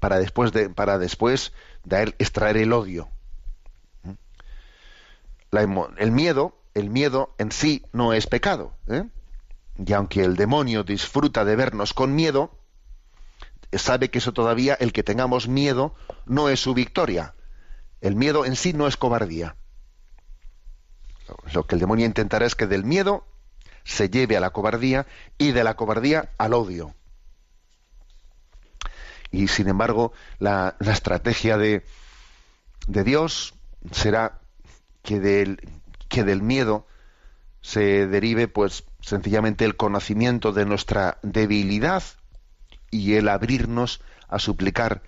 [0.00, 1.52] para después de, para después
[1.84, 3.08] de extraer el odio
[5.98, 8.74] el miedo, el miedo en sí no es pecado.
[8.88, 9.04] ¿eh?
[9.78, 12.58] y aunque el demonio disfruta de vernos con miedo,
[13.72, 17.34] sabe que eso todavía, el que tengamos miedo, no es su victoria.
[18.00, 19.56] El miedo en sí no es cobardía.
[21.52, 23.26] Lo que el demonio intentará es que del miedo
[23.86, 25.06] se lleve a la cobardía
[25.38, 26.94] y de la cobardía al odio.
[29.30, 31.84] Y sin embargo, la, estrategia de,
[32.88, 33.54] de, Dios
[33.92, 34.40] será
[35.02, 35.60] que del,
[36.08, 36.86] que del miedo
[37.60, 42.02] se derive, pues, sencillamente el conocimiento de nuestra debilidad
[42.90, 45.02] y el abrirnos a suplicar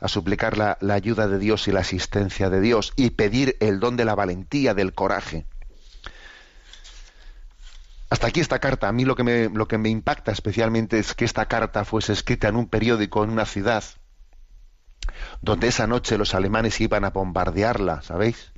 [0.00, 3.80] a suplicar la, la, ayuda de Dios y la asistencia de Dios y pedir el
[3.80, 5.46] don de la valentía, del coraje.
[8.14, 8.86] Hasta aquí esta carta.
[8.86, 12.12] A mí lo que, me, lo que me impacta especialmente es que esta carta fuese
[12.12, 13.82] escrita en un periódico en una ciudad
[15.42, 18.52] donde esa noche los alemanes iban a bombardearla, ¿sabéis?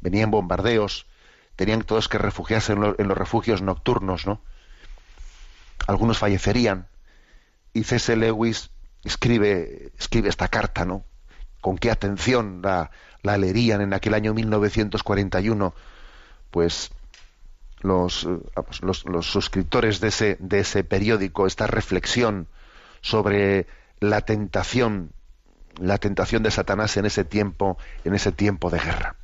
[0.00, 1.08] Venían bombardeos,
[1.56, 4.40] tenían todos que refugiarse en, los refugios nocturnos, ¿no?
[5.88, 6.86] Algunos fallecerían.
[7.72, 8.14] Y C.S.
[8.14, 8.70] Lewis
[9.02, 11.02] escribe, escribe esta carta, ¿no?
[11.60, 15.74] Con qué atención la, la leerían en aquel año 1941,
[16.52, 16.92] pues
[17.82, 18.38] eh,
[18.82, 22.48] los, los, suscriptores de ese, de ese periódico esta reflexión
[23.00, 23.66] sobre
[24.00, 25.12] la tentación,
[25.78, 29.16] la tentación de Satanás en ese tiempo, en ese tiempo de guerra.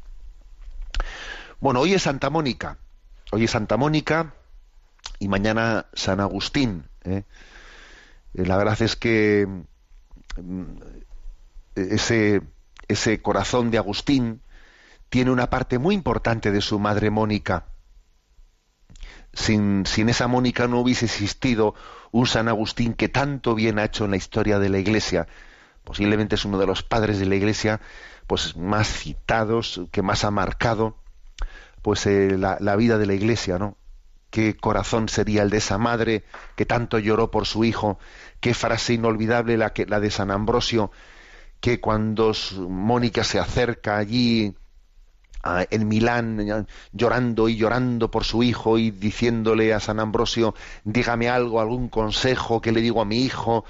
[1.60, 2.78] Bueno, hoy es Santa Mónica,
[3.30, 4.34] hoy es Santa Mónica
[5.18, 6.84] y mañana San Agustín.
[7.04, 7.24] ¿eh?
[8.34, 9.46] Eh, la verdad es que
[10.36, 10.62] mm,
[11.74, 12.42] ese,
[12.88, 14.42] ese corazón de Agustín
[15.08, 17.66] tiene una parte muy importante de su madre Mónica
[19.32, 21.74] sin, esa Mónica no hubiese existido
[22.10, 25.26] un San Agustín que tanto bien ha hecho en la historia de la Iglesia.
[25.84, 27.80] Posiblemente es uno de los padres de la Iglesia
[28.26, 30.96] pues más citados, que más ha marcado
[31.80, 33.76] pues eh, la, vida de la Iglesia, ¿no?
[34.30, 36.24] Qué corazón sería el de esa madre
[36.56, 37.98] que tanto lloró por su hijo,
[38.40, 40.90] qué frase inolvidable la, que, la de San Ambrosio,
[41.60, 42.32] que cuando
[42.68, 44.54] Mónica se acerca allí
[45.44, 51.60] en Milán llorando y llorando por su hijo y diciéndole a San Ambrosio, dígame algo,
[51.60, 53.64] algún consejo que le digo a mi hijo.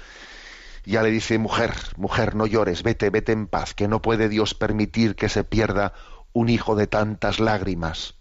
[0.85, 4.53] Ya le dice, mujer, mujer, no llores, vete, vete en paz, que no puede Dios
[4.53, 5.93] permitir que se pierda
[6.33, 8.15] un hijo de tantas lágrimas.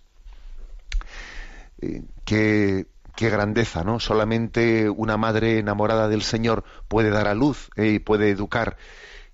[1.81, 2.87] Eh, qué,
[3.17, 3.99] qué, grandeza, ¿no?
[3.99, 8.77] Solamente una madre enamorada del Señor puede dar a luz eh, y puede educar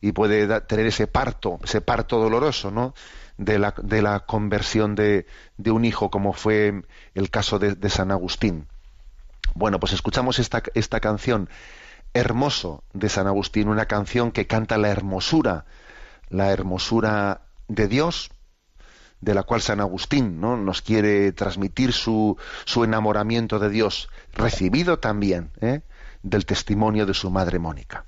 [0.00, 2.94] y puede tener ese parto, ese parto doloroso, ¿no?
[3.38, 6.82] De la, de la conversión de, de, un hijo, como fue
[7.14, 8.66] el caso de, de, San Agustín.
[9.54, 11.48] Bueno, pues escuchamos esta, esta canción,
[12.14, 15.66] Hermoso, de San Agustín, una canción que canta la hermosura,
[16.28, 18.30] la hermosura de Dios,
[19.20, 20.56] de la cual San Agustín ¿no?
[20.56, 25.82] nos quiere transmitir su, su enamoramiento de Dios, recibido también ¿eh?
[26.22, 28.04] del testimonio de su madre Mónica.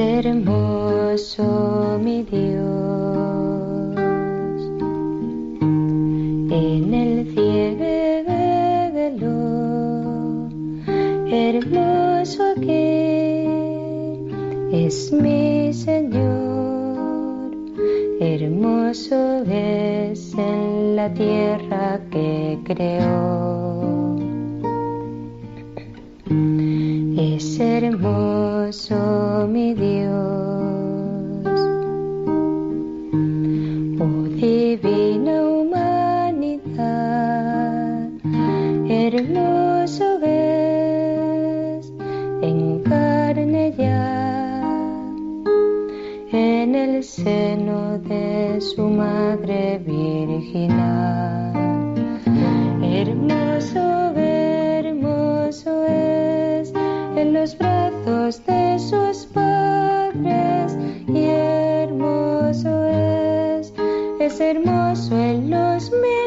[0.00, 2.60] Hermoso mi Dios
[6.50, 7.90] en el cielo,
[11.30, 14.16] hermoso que
[14.72, 17.50] es mi Señor,
[18.20, 24.18] hermoso es en la tierra que creó.
[27.16, 30.14] Es hermoso mi Dios,
[33.98, 36.78] oh divina humanidad,
[38.88, 41.92] hermoso es
[42.42, 44.62] en carne ya,
[46.30, 51.54] en el seno de su madre virginal,
[52.84, 54.09] hermoso
[58.38, 60.76] de sus padres
[61.08, 63.74] y hermoso es,
[64.20, 66.19] es hermoso en los milagros,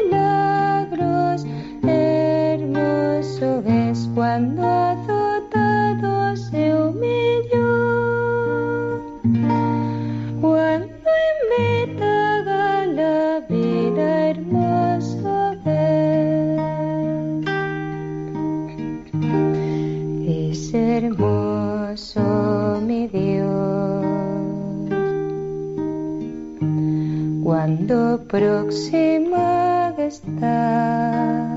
[28.34, 31.54] próxima está.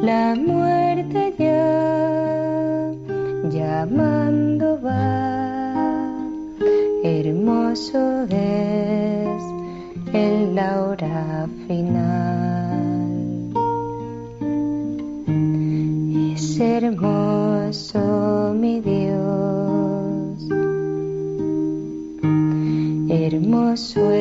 [0.00, 2.92] La muerte ya
[3.50, 5.74] llamando va.
[7.02, 9.42] Hermoso es
[10.14, 13.50] el la hora final.
[16.32, 20.48] Es hermoso mi Dios.
[23.10, 24.17] Hermoso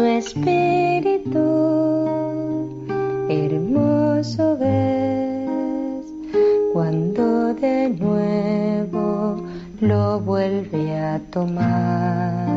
[0.00, 1.46] su espíritu.
[3.28, 6.06] Hermoso es
[6.72, 9.44] cuando de nuevo
[9.80, 12.48] lo vuelve a tomar.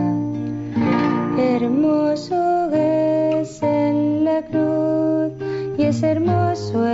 [1.38, 5.34] Hermoso es en la cruz
[5.78, 6.88] y es hermoso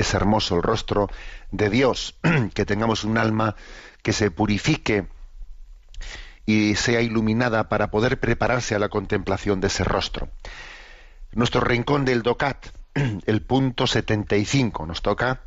[0.00, 1.10] Es hermoso el rostro
[1.50, 2.14] de Dios,
[2.54, 3.54] que tengamos un alma
[4.02, 5.08] que se purifique
[6.46, 10.30] y sea iluminada para poder prepararse a la contemplación de ese rostro.
[11.32, 12.68] Nuestro rincón del DOCAT,
[13.26, 15.42] el punto 75, nos toca,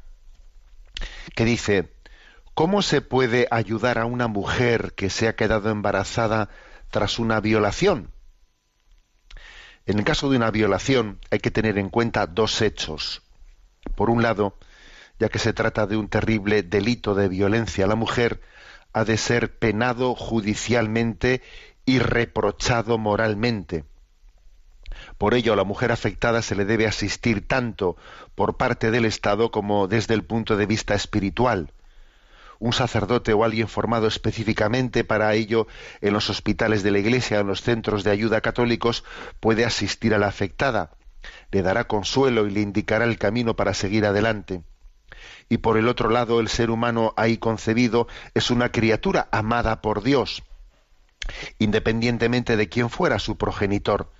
[1.36, 1.92] que dice,
[2.54, 6.50] ¿cómo se puede ayudar a una mujer que se ha quedado embarazada
[6.92, 8.12] tras una violación?
[9.88, 13.23] En el caso de una violación hay que tener en cuenta dos hechos.
[13.96, 14.58] Por un lado,
[15.20, 18.42] ya que se trata de un terrible delito de violencia a la mujer,
[18.94, 21.42] ha de ser penado judicialmente
[21.86, 23.86] y reprochado moralmente.
[25.18, 27.98] Por ello, a la mujer afectada se le debe asistir tanto
[28.36, 31.72] por parte del Estado como desde el punto de vista espiritual.
[32.60, 35.68] Un sacerdote o alguien formado específicamente para ello
[36.02, 39.04] en los hospitales de la Iglesia o en los centros de ayuda católicos
[39.40, 40.92] puede asistir a la afectada,
[41.54, 44.64] le dará consuelo y le indicará el camino para seguir adelante
[45.50, 50.04] y por el otro lado el ser humano ahí concebido es una criatura amada por
[50.04, 50.44] Dios,
[51.60, 54.12] independientemente de quién fuera su progenitor.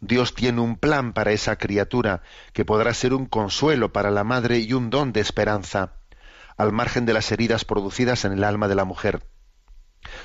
[0.00, 4.58] Dios tiene un plan para esa criatura que podrá ser un consuelo para la madre
[4.58, 5.94] y un don de esperanza,
[6.56, 9.22] al margen de las heridas producidas en el alma de la mujer.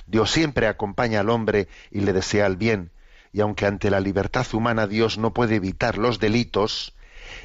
[0.05, 2.91] Dios siempre acompaña al hombre y le desea el bien,
[3.33, 6.93] y aunque ante la libertad humana Dios no puede evitar los delitos,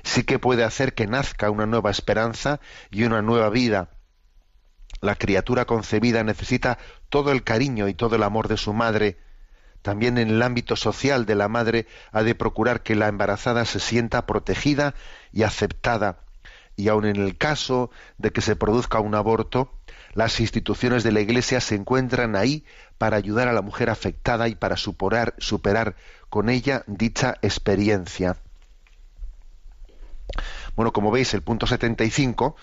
[0.03, 2.61] sí que puede hacer que nazca una nueva esperanza
[2.91, 3.91] y una nueva vida.
[5.01, 6.78] La criatura concebida necesita
[7.09, 9.18] todo el cariño y todo el amor de su madre.
[9.82, 13.78] También en el ámbito social de la madre ha de procurar que la embarazada se
[13.78, 14.95] sienta protegida
[15.32, 16.20] y aceptada.
[16.76, 19.72] Y aun en el caso de que se produzca un aborto,
[20.17, 22.64] las instituciones de la Iglesia se encuentran ahí
[22.97, 25.95] para ayudar a la mujer afectada y para superar, superar
[26.31, 28.37] con ella dicha experiencia.
[30.75, 32.57] Bueno, como veis, el punto 75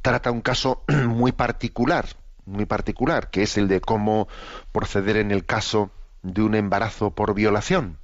[0.00, 2.06] trata un caso muy particular,
[2.46, 4.26] muy particular, que es el de cómo
[4.72, 5.90] proceder en el caso
[6.22, 7.98] de un embarazo por violación.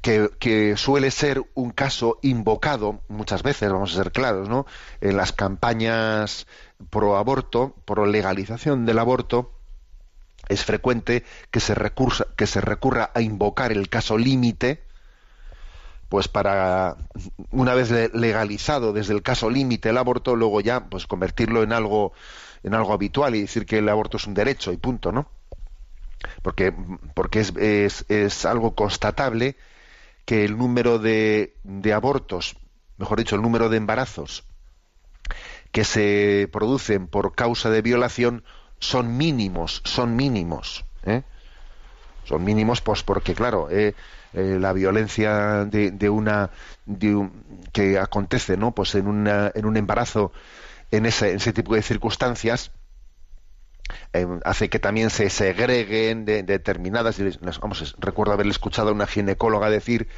[0.00, 4.64] Que, suele ser un caso invocado muchas veces, vamos a ser claros, ¿no?
[5.00, 6.46] En las campañas
[6.88, 9.52] pro aborto, pro legalización del aborto,
[10.48, 14.82] es frecuente que se, recursa, que se recurra a invocar el caso límite
[16.08, 16.96] pues para
[17.50, 22.12] una vez legalizado desde el caso límite el aborto luego ya pues convertirlo en algo
[22.62, 25.28] en algo habitual y decir que el aborto es un derecho y punto no
[26.42, 26.72] porque
[27.14, 29.56] porque es, es, es algo constatable
[30.28, 32.58] que el número de, de abortos
[32.98, 34.44] mejor dicho el número de embarazos
[35.72, 38.44] que se producen por causa de violación
[38.78, 41.22] son mínimos son mínimos ¿eh?
[42.24, 43.94] son mínimos pues porque claro eh,
[44.34, 46.50] eh, la violencia de, una
[47.72, 50.30] que acontece no pues en, una, en un embarazo
[50.90, 52.70] en ese, ese tipo de circunstancias
[54.12, 57.18] eh, hace que también se segreguen de, determinadas
[57.60, 60.08] vamos recuerdo haber escuchado a una ginecóloga decir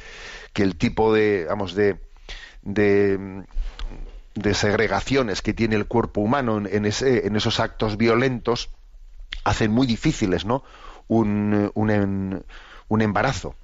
[0.53, 1.97] que el tipo de vamos de,
[2.63, 3.43] de
[4.53, 8.69] segregaciones que tiene el cuerpo humano en, ese, en esos actos violentos
[9.43, 10.63] hacen muy difíciles no
[11.07, 12.45] un, un,
[12.87, 13.55] un embarazo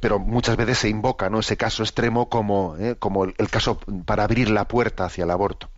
[0.00, 1.40] pero muchas veces se invoca ¿no?
[1.40, 2.96] ese caso extremo como, ¿eh?
[2.98, 5.68] como el, caso para abrir la puerta hacia el aborto.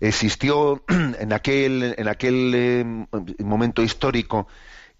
[0.00, 2.84] Existió en aquel, en aquel eh,
[3.44, 4.46] momento histórico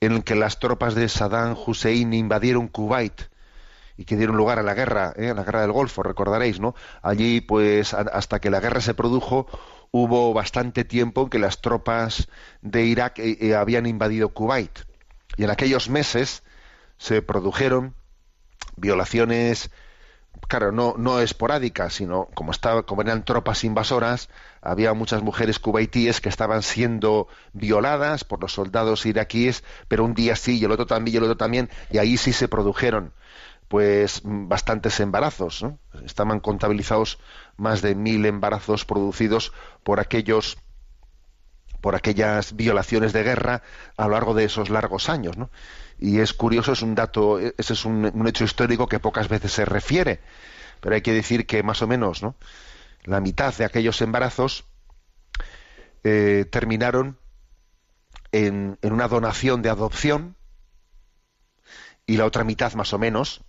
[0.01, 3.23] en el que las tropas de Saddam Hussein invadieron Kuwait
[3.97, 5.31] y que dieron lugar a la guerra, ¿eh?
[5.31, 6.77] a la guerra del Golfo, recordaréis, ¿no?
[7.03, 9.49] Allí, pues, hasta que la guerra se produjo,
[9.91, 12.29] hubo bastante tiempo en que las tropas
[12.63, 13.21] de Irak
[13.57, 14.87] habían invadido Kuwait.
[15.37, 16.45] Y en aquellos meses,
[16.97, 17.95] se produjeron
[18.77, 19.71] violaciones
[20.49, 24.29] claro, no, no esporádica, sino como, estaba, como eran tropas invasoras,
[24.63, 30.35] había muchas mujeres cubaitíes que estaban siendo violadas por los soldados iraquíes, pero un día
[30.37, 33.13] sí y el otro también y el otro también, y ahí sí se produjeron
[33.69, 35.65] pues bastantes embarazos.
[36.05, 37.19] Estaban contabilizados
[37.59, 39.53] más de mil embarazos producidos
[39.85, 40.57] por aquellos
[41.81, 43.63] por aquellas violaciones de guerra
[43.97, 45.37] a lo largo de esos largos años.
[45.37, 45.51] ¿no?
[45.99, 49.65] Y es curioso, es un dato, ese es un, hecho histórico que pocas veces se
[49.65, 50.21] refiere,
[50.81, 52.37] pero hay que decir que más o menos ¿no?
[53.05, 54.65] la mitad de aquellos embarazos
[56.05, 57.19] eh, terminaron
[58.31, 60.37] en, en, una donación de adopción
[62.07, 63.43] y la otra mitad más o menos,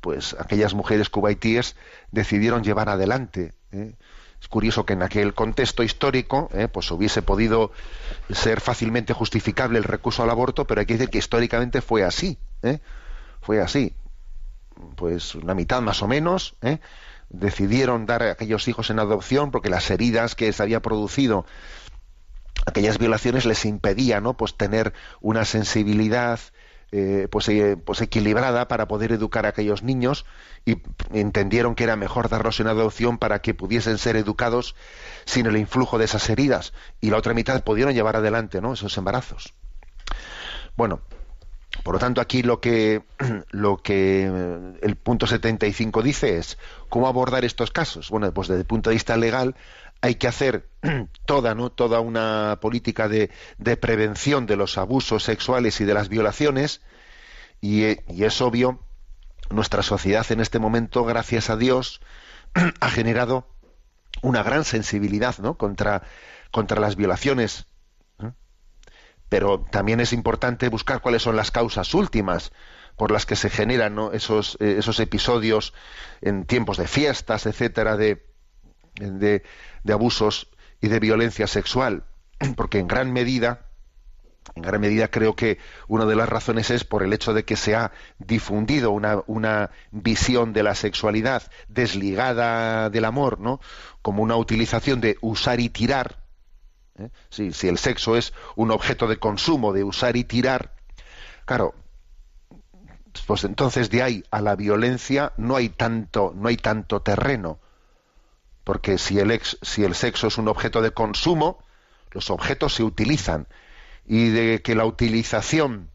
[0.00, 1.76] pues aquellas mujeres cubaitíes
[2.10, 3.94] decidieron llevar adelante ¿eh?
[4.46, 7.72] Es curioso que en aquel contexto histórico eh, pues hubiese podido
[8.30, 12.38] ser fácilmente justificable el recurso al aborto, pero hay que decir que históricamente fue así.
[12.62, 12.78] Eh,
[13.40, 13.96] fue así.
[14.94, 16.78] Pues la mitad más o menos eh,
[17.28, 21.44] decidieron dar a aquellos hijos en adopción porque las heridas que se había producido
[22.66, 24.34] aquellas violaciones les impedían ¿no?
[24.34, 26.38] pues tener una sensibilidad
[26.98, 30.24] eh, pues, eh, pues, equilibrada para poder educar a aquellos niños
[30.64, 30.78] y
[31.12, 34.74] entendieron que era mejor darlos en adopción para que pudiesen ser educados
[35.26, 36.72] sin el influjo de esas heridas
[37.02, 38.72] y la otra mitad pudieron llevar adelante ¿no?
[38.72, 39.52] esos embarazos.
[40.74, 41.02] Bueno,
[41.82, 43.02] por lo tanto aquí lo que
[43.50, 46.56] lo que eh, el punto 75 dice es
[46.88, 48.08] cómo abordar estos casos.
[48.08, 49.54] Bueno, pues desde el punto de vista legal
[50.06, 50.68] hay que hacer
[51.26, 51.70] toda, ¿no?
[51.70, 53.28] toda una política de,
[53.76, 56.80] prevención de los abusos sexuales y de las violaciones,
[57.60, 58.80] y, es obvio,
[59.50, 62.00] nuestra sociedad en este momento, gracias a Dios,
[62.80, 63.48] ha generado
[64.22, 65.58] una gran sensibilidad ¿no?
[65.58, 66.02] contra,
[66.52, 67.66] contra las violaciones.
[69.28, 72.52] Pero también es importante buscar cuáles son las causas últimas
[72.94, 75.74] por las que se generan esos, eh, esos episodios
[76.20, 78.24] en tiempos de fiestas, etcétera, de,
[78.96, 79.42] de,
[79.92, 80.48] abusos
[80.80, 82.04] y de violencia sexual,
[82.56, 83.62] porque en gran medida
[84.54, 87.56] en gran medida creo que una de las razones es por el hecho de que
[87.56, 93.60] se ha difundido una, una, visión de la sexualidad desligada del amor, ¿no?
[94.02, 96.22] Como una utilización de usar y tirar.
[96.96, 97.10] ¿eh?
[97.28, 100.76] Si, si, el sexo es un objeto de consumo, de usar y tirar,
[101.44, 101.74] claro,
[103.26, 107.58] pues entonces de ahí a la violencia no hay tanto, no hay tanto terreno
[108.66, 111.62] porque si el, si el sexo es un objeto de consumo,
[112.10, 113.46] los objetos se utilizan
[114.04, 115.92] y de que la utilización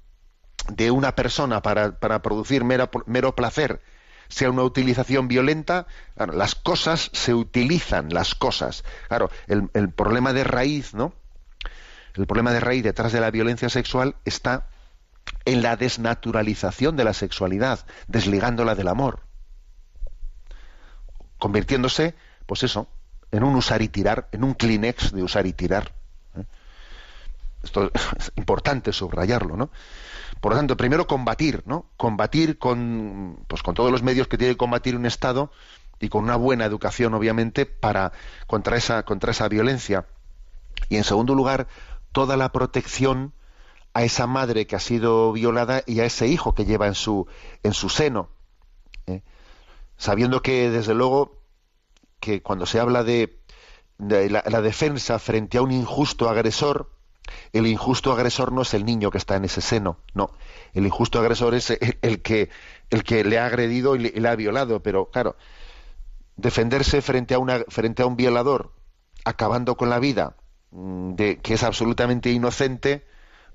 [0.69, 3.81] de una persona para, producir mero, placer
[4.29, 8.85] sea una utilización violenta, las cosas se utilizan, las cosas.
[9.09, 11.13] Claro, el, el, problema de raíz, ¿no?
[12.15, 14.69] El problema de raíz detrás de la violencia sexual está
[15.43, 19.23] en la desnaturalización de la sexualidad, desligándola del amor,
[21.37, 22.15] convirtiéndose
[22.51, 22.89] pues eso,
[23.31, 25.93] en un usar y tirar, en un Kleenex de usar y tirar.
[26.35, 26.43] ¿eh?
[27.63, 27.89] Esto
[28.19, 29.69] es importante subrayarlo, ¿no?
[30.41, 31.85] Por lo tanto, primero combatir, ¿no?
[31.95, 35.49] Combatir con, pues con todos los medios que tiene que combatir un Estado
[36.01, 38.11] y con una buena educación, obviamente, para
[38.47, 40.07] contra esa contra esa violencia.
[40.89, 41.67] Y en segundo lugar,
[42.11, 43.31] toda la protección
[43.93, 47.27] a esa madre que ha sido violada y a ese hijo que lleva en su
[47.63, 48.27] en su seno,
[49.07, 49.21] ¿eh?
[49.95, 51.40] sabiendo que desde luego
[52.21, 53.41] que cuando se habla de,
[53.97, 56.89] la, defensa frente a un injusto agresor,
[57.51, 60.31] el injusto agresor no es el niño que está en ese seno, no.
[60.73, 62.49] El injusto agresor es el, que,
[62.89, 65.35] el que le ha agredido y le, ha violado, pero claro,
[66.37, 68.71] defenderse frente a, una, frente a un violador,
[69.25, 70.35] acabando con la vida
[70.71, 73.05] mm, de que es absolutamente inocente,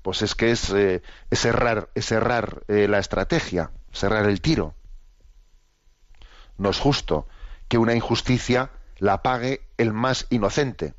[0.01, 1.01] pues es que es, eh,
[1.31, 4.75] es errar, es errar eh, la estrategia, cerrar el tiro.
[6.57, 7.27] No es justo
[7.67, 10.93] que una injusticia la pague el más inocente.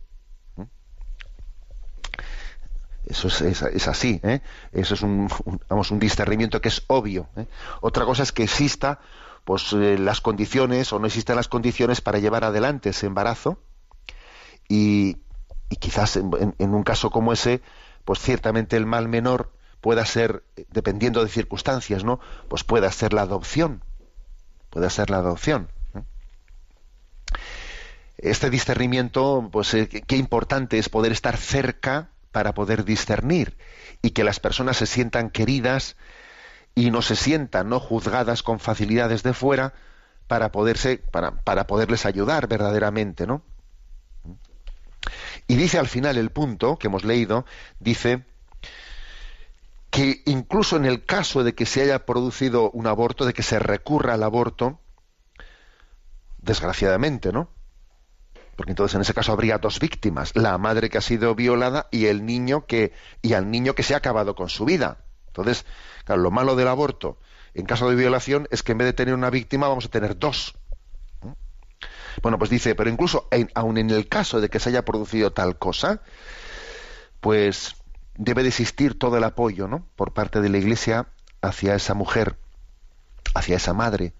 [3.07, 4.43] Eso es, así, ¿eh?
[4.73, 5.31] eso es un,
[5.71, 7.29] vamos, un discernimiento que es obvio.
[7.37, 7.47] ¿eh?
[7.81, 9.01] Otra cosa es que exista
[9.45, 13.63] pues, eh, las condiciones o no existan las condiciones para llevar adelante ese embarazo
[14.69, 15.17] y,
[15.81, 17.63] quizás en, en, un caso como ese,
[18.05, 22.21] pues ciertamente el mal menor pueda ser, dependiendo de circunstancias, ¿no?
[22.49, 23.83] Pues pueda ser la adopción,
[24.69, 25.71] pueda ser la adopción
[28.19, 33.57] este discernimiento, pues eh, qué importante es poder estar cerca para poder discernir
[34.03, 35.97] y que las personas se sientan queridas
[36.75, 39.73] y no se sientan no juzgadas con facilidades de fuera
[40.27, 43.43] para poderse para, para poderles ayudar verdaderamente, ¿no?
[45.47, 47.47] Y dice al final el punto que hemos leído,
[47.81, 48.25] dice
[49.91, 53.59] que incluso en el caso de que se haya producido un aborto, de que se
[53.59, 54.79] recurra al aborto,
[56.43, 57.49] desgraciadamente, ¿no?
[58.59, 62.07] Porque entonces en ese caso habría dos víctimas, la madre que ha sido violada y
[62.07, 62.93] el niño que
[63.23, 64.99] y al niño que se ha acabado con su vida.
[65.29, 65.65] Entonces,
[66.05, 67.19] claro, lo malo del aborto
[67.55, 70.19] en caso de violación es que en vez de tener una víctima vamos a tener
[70.19, 70.57] dos.
[72.21, 75.57] Bueno, pues dice, pero incluso aun en el caso de que se haya producido tal
[75.57, 76.03] cosa,
[77.21, 77.77] pues
[78.17, 79.87] debe de existir todo el apoyo, ¿no?
[79.95, 81.07] Por parte de la Iglesia
[81.43, 82.37] hacia esa mujer,
[83.37, 84.15] hacia esa madre,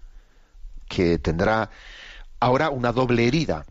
[0.87, 1.71] que tendrá
[2.39, 3.65] ahora una doble herida.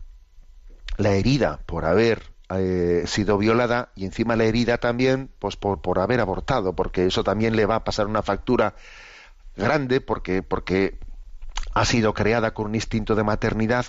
[0.99, 5.99] La herida por haber eh, sido violada y encima la herida también pues por, por
[5.99, 8.75] haber abortado, porque eso también le va a pasar una factura
[9.55, 10.99] grande porque, porque
[11.73, 13.85] ha sido creada con un instinto de maternidad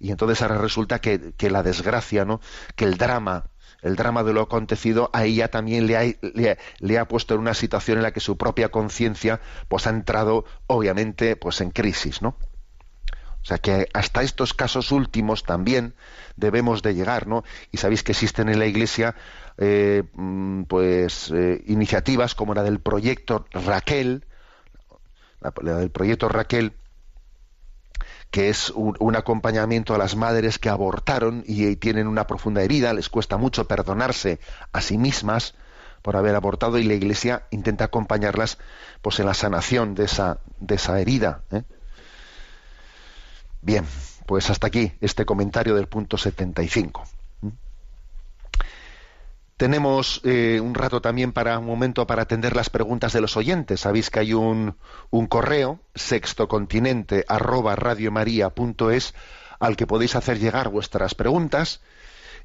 [0.00, 2.40] y entonces ahora resulta que, que la desgracia, ¿no?
[2.74, 3.44] que el drama
[3.82, 6.02] el drama de lo acontecido a ella también le ha,
[6.80, 10.44] le, ha puesto en una situación en la que su propia conciencia pues ha entrado
[10.66, 12.36] obviamente pues en crisis, ¿no?
[13.48, 15.94] Sea que hasta estos casos últimos también
[16.36, 17.44] debemos de llegar, ¿no?
[17.72, 19.14] Y sabéis que existen en la Iglesia
[19.56, 24.26] eh, mm, pues eh, iniciativas como la del proyecto Raquel,
[25.40, 26.74] la del proyecto Raquel,
[28.30, 33.08] que es un, acompañamiento a las madres que abortaron y, tienen una profunda herida, les
[33.08, 34.40] cuesta mucho perdonarse
[34.74, 35.54] a sí mismas
[36.02, 38.58] por haber abortado y la Iglesia intenta acompañarlas
[39.00, 41.44] pues en la sanación de esa, de esa herida.
[41.50, 41.62] ¿eh?
[43.62, 43.84] Bien,
[44.26, 47.04] pues hasta aquí este comentario del punto 75.
[49.58, 53.80] Tenemos eh, un rato también para un momento para atender las preguntas de los oyentes.
[53.80, 54.76] Sabéis que hay un,
[55.10, 59.14] un correo sextocontinente arroba radiomaria.es
[59.58, 61.80] al que podéis hacer llegar vuestras preguntas.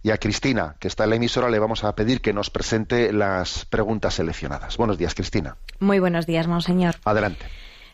[0.01, 3.13] Y a Cristina, que está en la emisora, le vamos a pedir que nos presente
[3.13, 4.75] las preguntas seleccionadas.
[4.77, 5.55] Buenos días, Cristina.
[5.79, 6.95] Muy buenos días, monseñor.
[7.05, 7.45] Adelante.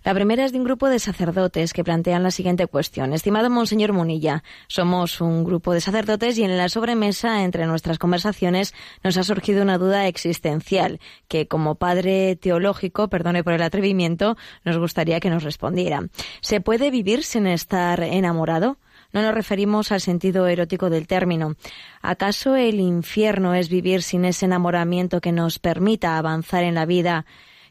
[0.10, 3.14] La primera es de un grupo de sacerdotes que plantean la siguiente cuestión.
[3.14, 8.74] Estimado Monseñor Munilla, somos un grupo de sacerdotes y en la sobremesa, entre nuestras conversaciones,
[9.04, 14.36] nos ha surgido una duda existencial que, como padre teológico, perdone por el atrevimiento,
[14.66, 16.02] nos gustaría que nos respondiera.
[16.42, 18.80] ¿Se puede vivir sin estar enamorado?
[19.14, 21.54] No nos referimos al sentido erótico del término.
[22.02, 27.28] ¿Acaso el infierno es vivir sin ese enamoramiento que nos permita avanzar en la vida,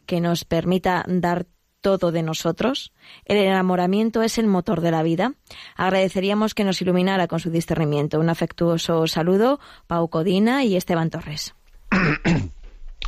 [0.06, 1.46] que nos permita dar
[1.80, 2.92] todo de nosotros?
[3.24, 5.34] ¿El enamoramiento es el motor de la vida?
[5.76, 8.20] Agradeceríamos que nos iluminara con su discernimiento.
[8.20, 11.54] Un afectuoso saludo, Pau Codina y Esteban Torres.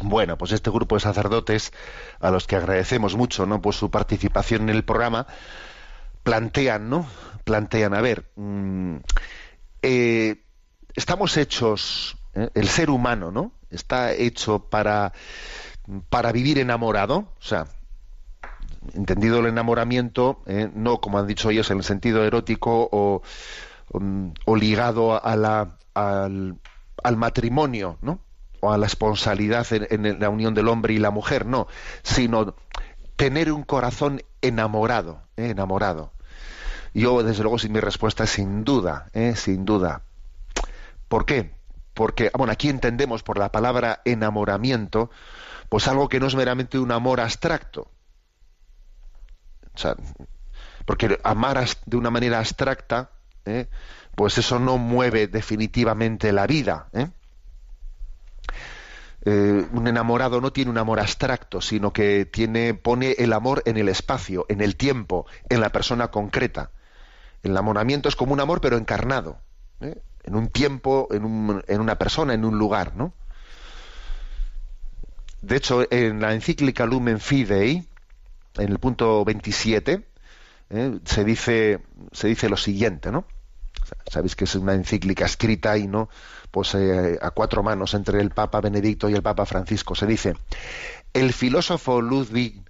[0.02, 1.72] Bueno, pues este grupo de sacerdotes,
[2.20, 3.60] a los que agradecemos mucho, ¿no?
[3.60, 5.26] Pues su participación en el programa,
[6.22, 7.06] plantean, ¿no?
[7.44, 8.96] Plantean, a ver, mm,
[9.82, 10.42] eh,
[10.94, 12.48] estamos hechos, ¿eh?
[12.54, 13.52] el ser humano, ¿no?
[13.70, 15.12] Está hecho para,
[16.08, 17.66] para vivir enamorado, o sea,
[18.94, 23.22] entendido el enamoramiento, eh, no como han dicho ellos en el sentido erótico o,
[23.92, 28.20] um, ligado a la, al, matrimonio, ¿no?
[28.60, 31.66] o a la esponsalidad en, la unión del hombre y la mujer, no,
[32.02, 32.54] sino
[33.16, 35.50] tener un corazón enamorado, ¿eh?
[35.50, 36.12] enamorado.
[36.92, 39.34] Yo, desde luego, mi respuesta es sin duda, ¿eh?
[39.36, 40.02] sin duda.
[41.08, 41.54] ¿Por qué?
[41.94, 45.10] Porque, bueno, aquí entendemos por la palabra enamoramiento,
[45.68, 47.90] pues algo que no es meramente un amor abstracto,
[50.84, 53.10] porque amar de una manera abstracta,
[53.44, 53.68] ¿eh?
[54.14, 56.88] pues eso no mueve definitivamente la vida.
[56.92, 57.08] ¿eh?
[59.24, 63.76] Eh, un enamorado no tiene un amor abstracto, sino que tiene, pone el amor en
[63.76, 66.70] el espacio, en el tiempo, en la persona concreta.
[67.42, 69.38] El enamoramiento es como un amor, pero encarnado,
[69.80, 73.14] en un tiempo, en, un, en, una persona, en un lugar, ¿no?
[75.40, 77.86] De hecho, en la encíclica Lumen Fidei,
[78.56, 80.06] en el punto 27
[80.70, 80.98] ¿eh?
[81.04, 81.80] se dice
[82.12, 83.24] se dice lo siguiente, ¿no?
[84.10, 86.08] Sabéis que es una encíclica escrita y no
[86.50, 89.94] pues eh, a cuatro manos entre el Papa Benedicto y el Papa Francisco.
[89.94, 90.34] Se dice
[91.12, 92.62] el filósofo Ludwig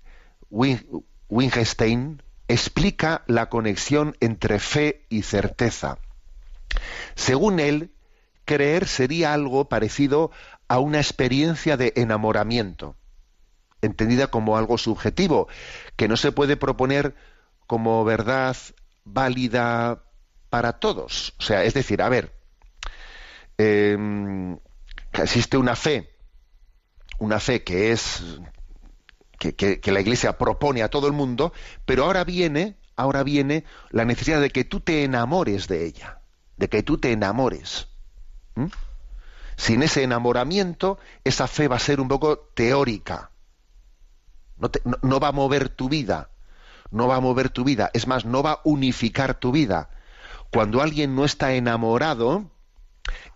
[1.29, 5.99] Wittgenstein explica la conexión entre fe y certeza.
[7.15, 7.93] Según él,
[8.45, 10.31] creer sería algo parecido
[10.69, 12.97] a una experiencia de enamoramiento
[13.83, 15.49] entendida como algo subjetivo,
[15.97, 17.15] que no se puede proponer
[17.67, 18.57] como verdad
[19.05, 20.03] válida
[20.51, 21.35] para todos.
[21.39, 22.35] O sea, es decir, a ver,
[23.59, 24.59] em,
[25.13, 26.11] existe una fe,
[27.19, 28.23] una fe que es
[29.39, 31.55] que, que, la Iglesia propone a todo el mundo,
[31.87, 36.21] pero ahora viene, ahora viene la necesidad de que tú te enamores de ella,
[36.59, 37.89] de que tú te enamores.
[39.57, 43.31] Sin ese enamoramiento, esa fe va a ser un poco teórica,
[45.03, 46.31] no, va a mover tu vida,
[46.91, 49.91] no va a mover tu vida, es más, no va a unificar tu vida,
[50.51, 52.51] cuando alguien no está enamorado,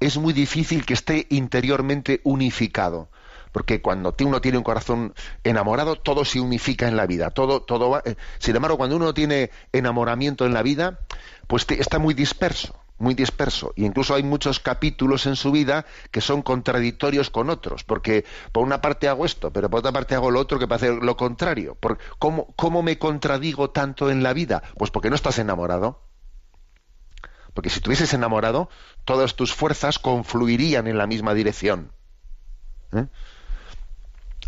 [0.00, 3.08] es muy difícil que esté interiormente unificado.
[3.52, 5.14] Porque cuando uno tiene un corazón
[5.44, 7.30] enamorado, todo se unifica en la vida.
[7.30, 8.02] Todo, todo va...
[8.04, 10.98] Eh, sin embargo, cuando uno tiene enamoramiento en la vida,
[11.46, 16.20] pues está muy disperso muy disperso y incluso hay muchos capítulos en su vida que
[16.20, 20.30] son contradictorios con otros porque por una parte hago esto pero por otra parte hago
[20.30, 21.76] lo otro que parece lo contrario
[22.18, 24.62] ¿cómo, ¿cómo me contradigo tanto en la vida?
[24.78, 26.02] pues porque no estás enamorado
[27.52, 28.68] porque si estuvieses enamorado
[29.04, 31.90] todas tus fuerzas confluirían en la misma dirección
[32.92, 33.06] ¿eh?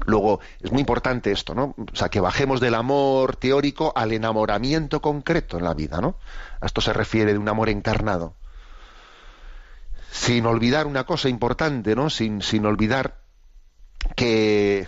[0.04, 1.74] Luego, es muy importante esto, ¿no?
[1.92, 6.16] O sea, que bajemos del amor teórico al enamoramiento concreto en la vida, ¿no?
[6.60, 8.34] A esto se refiere de un amor encarnado.
[10.10, 12.10] Sin olvidar una cosa importante, ¿no?
[12.10, 13.20] Sin, sin olvidar
[14.16, 14.86] que,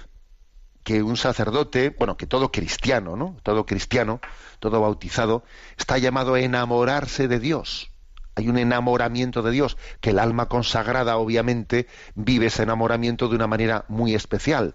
[0.85, 3.37] que un sacerdote, bueno, que todo cristiano, ¿no?
[3.43, 4.21] Todo cristiano,
[4.59, 5.43] todo bautizado,
[5.79, 7.91] está llamado a enamorarse de Dios.
[8.35, 13.49] Hay un enamoramiento de Dios, que el alma consagrada, obviamente, vive ese enamoramiento de una
[13.49, 14.75] manera muy especial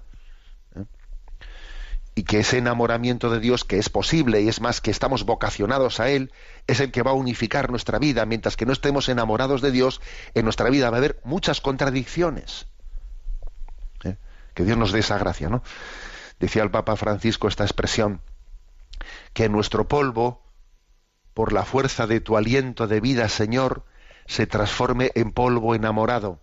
[2.16, 6.00] y que ese enamoramiento de Dios que es posible y es más que estamos vocacionados
[6.00, 6.32] a Él,
[6.68, 10.02] es el que va a unificar nuestra vida, mientras que no estemos enamorados de Dios,
[10.34, 12.68] en nuestra vida va a haber muchas contradicciones.
[14.04, 14.18] ¿Eh?
[14.54, 15.64] Que Dios nos dé esa gracia, ¿no?
[16.40, 18.22] Decía el Papa Francisco esta expresión,
[19.34, 20.44] que nuestro polvo,
[21.34, 23.86] por la fuerza de tu aliento de vida, Señor,
[24.28, 26.40] se transforme en polvo enamorado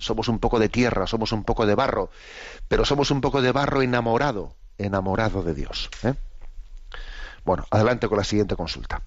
[0.00, 2.10] somos un poco de tierra, somos un poco de barro,
[2.68, 5.90] pero somos un poco de barro enamorado, enamorado de Dios.
[6.02, 6.14] ¿eh?
[7.44, 9.02] Bueno, adelante con la siguiente consulta.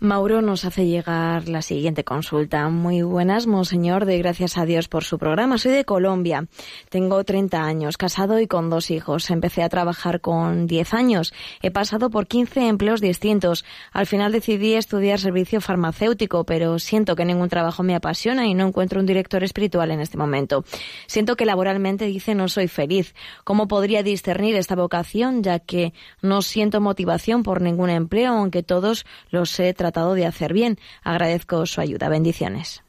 [0.00, 2.68] Mauro nos hace llegar la siguiente consulta.
[2.68, 5.56] Muy buenas, monseñor, de gracias a Dios por su programa.
[5.56, 6.46] Soy de Colombia.
[6.90, 9.30] Tengo 30 años, casado y con dos hijos.
[9.30, 11.32] Empecé a trabajar con 10 años.
[11.62, 13.64] He pasado por 15 empleos distintos.
[13.92, 18.66] Al final decidí estudiar servicio farmacéutico, pero siento que ningún trabajo me apasiona y no
[18.66, 20.64] encuentro un director espiritual en este momento.
[21.06, 23.14] Siento que laboralmente dice no soy feliz.
[23.44, 29.06] ¿Cómo podría discernir esta vocación, ya que no siento motivación por ningún empleo, aunque todos
[29.30, 30.78] los he tratado de hacer bien.
[31.02, 32.08] Agradezco su ayuda.
[32.08, 32.82] Bendiciones.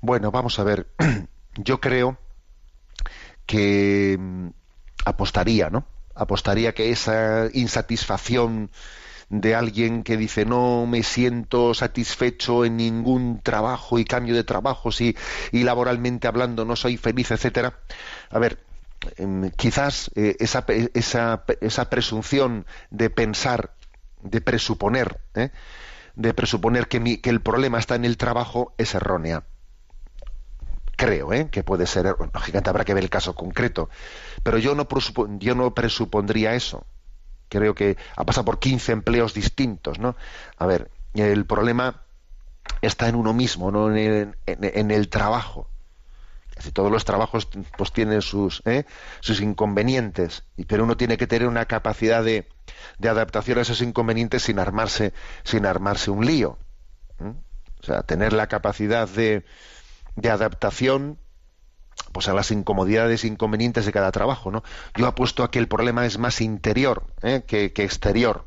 [0.00, 0.86] Bueno, vamos a ver.
[1.56, 2.16] Yo creo
[3.44, 4.48] que mm,
[5.04, 5.84] apostaría, ¿no?
[6.14, 8.70] Apostaría que esa insatisfacción
[9.28, 14.88] de alguien que dice no me siento satisfecho en ningún trabajo y cambio de trabajo
[15.00, 15.16] y,
[15.52, 17.78] y laboralmente hablando no soy feliz, etcétera.
[18.30, 18.58] A ver,
[19.16, 23.74] em, quizás eh, esa, esa, esa presunción de pensar
[24.22, 25.50] de presuponer, ¿eh?
[26.14, 29.44] de presuponer que, que, el problema está en el trabajo es errónea.
[30.96, 31.48] Creo ¿eh?
[31.50, 33.88] que puede ser, lógicamente habrá que ver el caso concreto,
[34.42, 34.86] pero yo no,
[35.38, 36.86] yo no presupondría eso.
[37.48, 40.16] Creo que ha pasado por 15 empleos distintos, ¿no?
[40.56, 42.02] A ver, el problema
[42.80, 45.71] está en uno mismo, no en el trabajo
[46.72, 48.84] todos los trabajos pues tienen sus, ¿eh?
[49.20, 52.48] sus inconvenientes, pero uno tiene que tener una capacidad de,
[52.98, 55.12] de adaptación a esos inconvenientes sin armarse,
[55.44, 56.58] sin armarse un lío.
[57.18, 59.44] O sea, tener la capacidad de,
[60.16, 61.18] de adaptación
[62.12, 64.62] pues a las incomodidades e inconvenientes de cada trabajo, ¿no?
[64.96, 67.42] Yo apuesto a que el problema es más interior ¿eh?
[67.46, 68.46] que, exterior.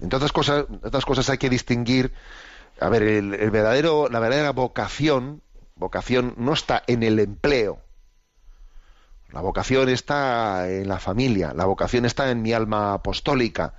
[0.00, 2.12] Entonces cosas, otras cosas hay que distinguir.
[2.80, 5.42] A ver, el verdadero, la verdadera vocación
[5.82, 7.80] vocación no está en el empleo.
[9.30, 13.74] La vocación está en la familia, la vocación está en mi alma apostólica,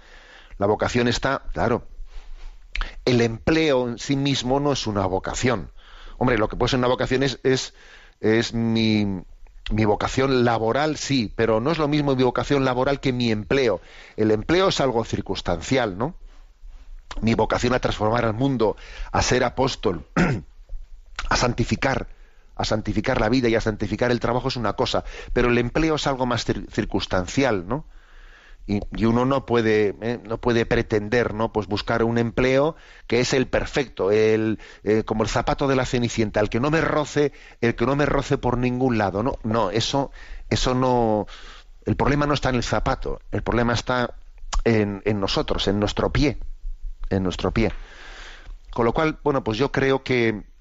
[0.57, 1.87] la vocación está, claro,
[3.05, 5.71] el empleo en sí mismo no es una vocación.
[6.17, 7.73] Hombre, lo que puede ser una vocación es, es,
[8.19, 9.23] es mi,
[9.71, 13.79] mi vocación laboral, sí, pero no es lo mismo mi vocación laboral que mi empleo.
[14.17, 16.15] El empleo es algo circunstancial, ¿no?
[17.21, 18.75] Mi vocación a transformar al mundo,
[19.11, 20.07] a ser apóstol,
[21.33, 22.07] a santificar,
[22.55, 25.03] a santificar la vida y a santificar el trabajo es una cosa,
[25.33, 27.85] pero el empleo es algo más circunstancial, ¿no?
[28.65, 30.21] Y, uno no puede ¿eh?
[30.23, 32.77] no puede pretender no pues buscar un empleo
[33.07, 36.71] que es el perfecto el eh, como el zapato de la cenicienta el que no
[36.71, 40.11] me roce el que no me roce por ningún lado no no eso
[40.49, 41.27] eso no
[41.85, 44.15] el problema no está en el zapato el problema está
[44.63, 46.37] en, en nosotros en nuestro pie
[47.09, 47.73] en nuestro pie
[48.71, 50.52] con lo cual bueno pues yo creo que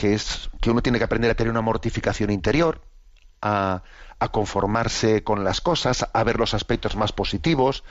[0.00, 2.80] que es que uno tiene que aprender a tener una mortificación interior,
[3.42, 3.82] a,
[4.32, 7.84] conformarse con las cosas, a ver los aspectos más positivos,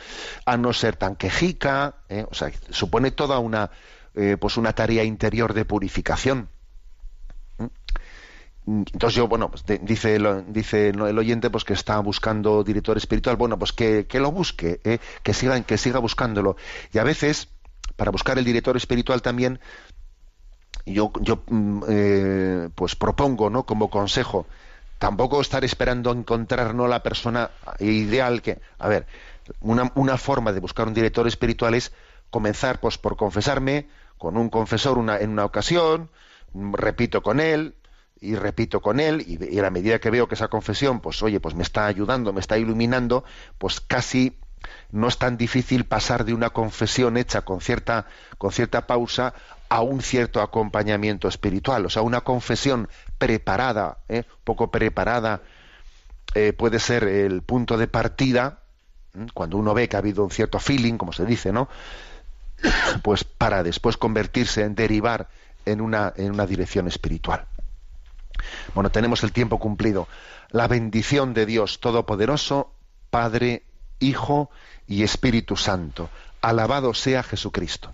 [0.46, 2.26] a no ser tan quejica, ¿eh?
[2.30, 3.70] o sea, supone toda una
[4.16, 6.50] eh, pues una tarea interior de purificación.
[7.60, 8.84] ¿Mm?
[8.94, 13.58] Entonces yo, bueno, pues dice, dice el oyente pues que está buscando director espiritual, bueno,
[13.60, 14.98] pues que, lo busque, ¿eh?
[15.22, 16.58] que siga, que siga buscándolo.
[16.92, 17.50] Y a veces
[18.00, 19.60] para buscar el director espiritual también,
[20.94, 23.64] yo, yo mm, eh, pues propongo, ¿no?
[23.64, 24.46] Como consejo,
[24.98, 29.08] tampoco estar esperando encontrar no la persona ideal que, a ver,
[29.62, 31.92] una, una forma de buscar un director espiritual es
[32.30, 33.88] comenzar pues por confesarme
[34.18, 36.10] con un confesor una, en una ocasión,
[36.54, 37.76] repito con él,
[38.22, 41.40] y repito con él y, a la medida que veo que esa confesión pues oye
[41.40, 43.24] pues me está ayudando me está iluminando
[43.58, 44.38] pues casi
[44.92, 49.34] no es tan difícil pasar de una confesión hecha con cierta con cierta pausa
[49.70, 54.24] a un cierto acompañamiento espiritual o sea una confesión preparada ¿eh?
[54.44, 55.42] poco preparada
[56.36, 58.60] eh, puede ser el punto de partida
[59.34, 61.70] cuando uno ve que ha habido un cierto feeling como se dice no
[63.04, 65.30] pues para después convertirse en derivar
[65.66, 67.46] en una en una dirección espiritual
[68.74, 70.08] bueno, tenemos el tiempo cumplido.
[70.50, 72.74] La bendición de Dios Todopoderoso,
[73.10, 73.64] Padre,
[74.00, 74.50] Hijo
[74.88, 76.10] y Espíritu Santo.
[76.42, 77.94] Alabado sea Jesucristo.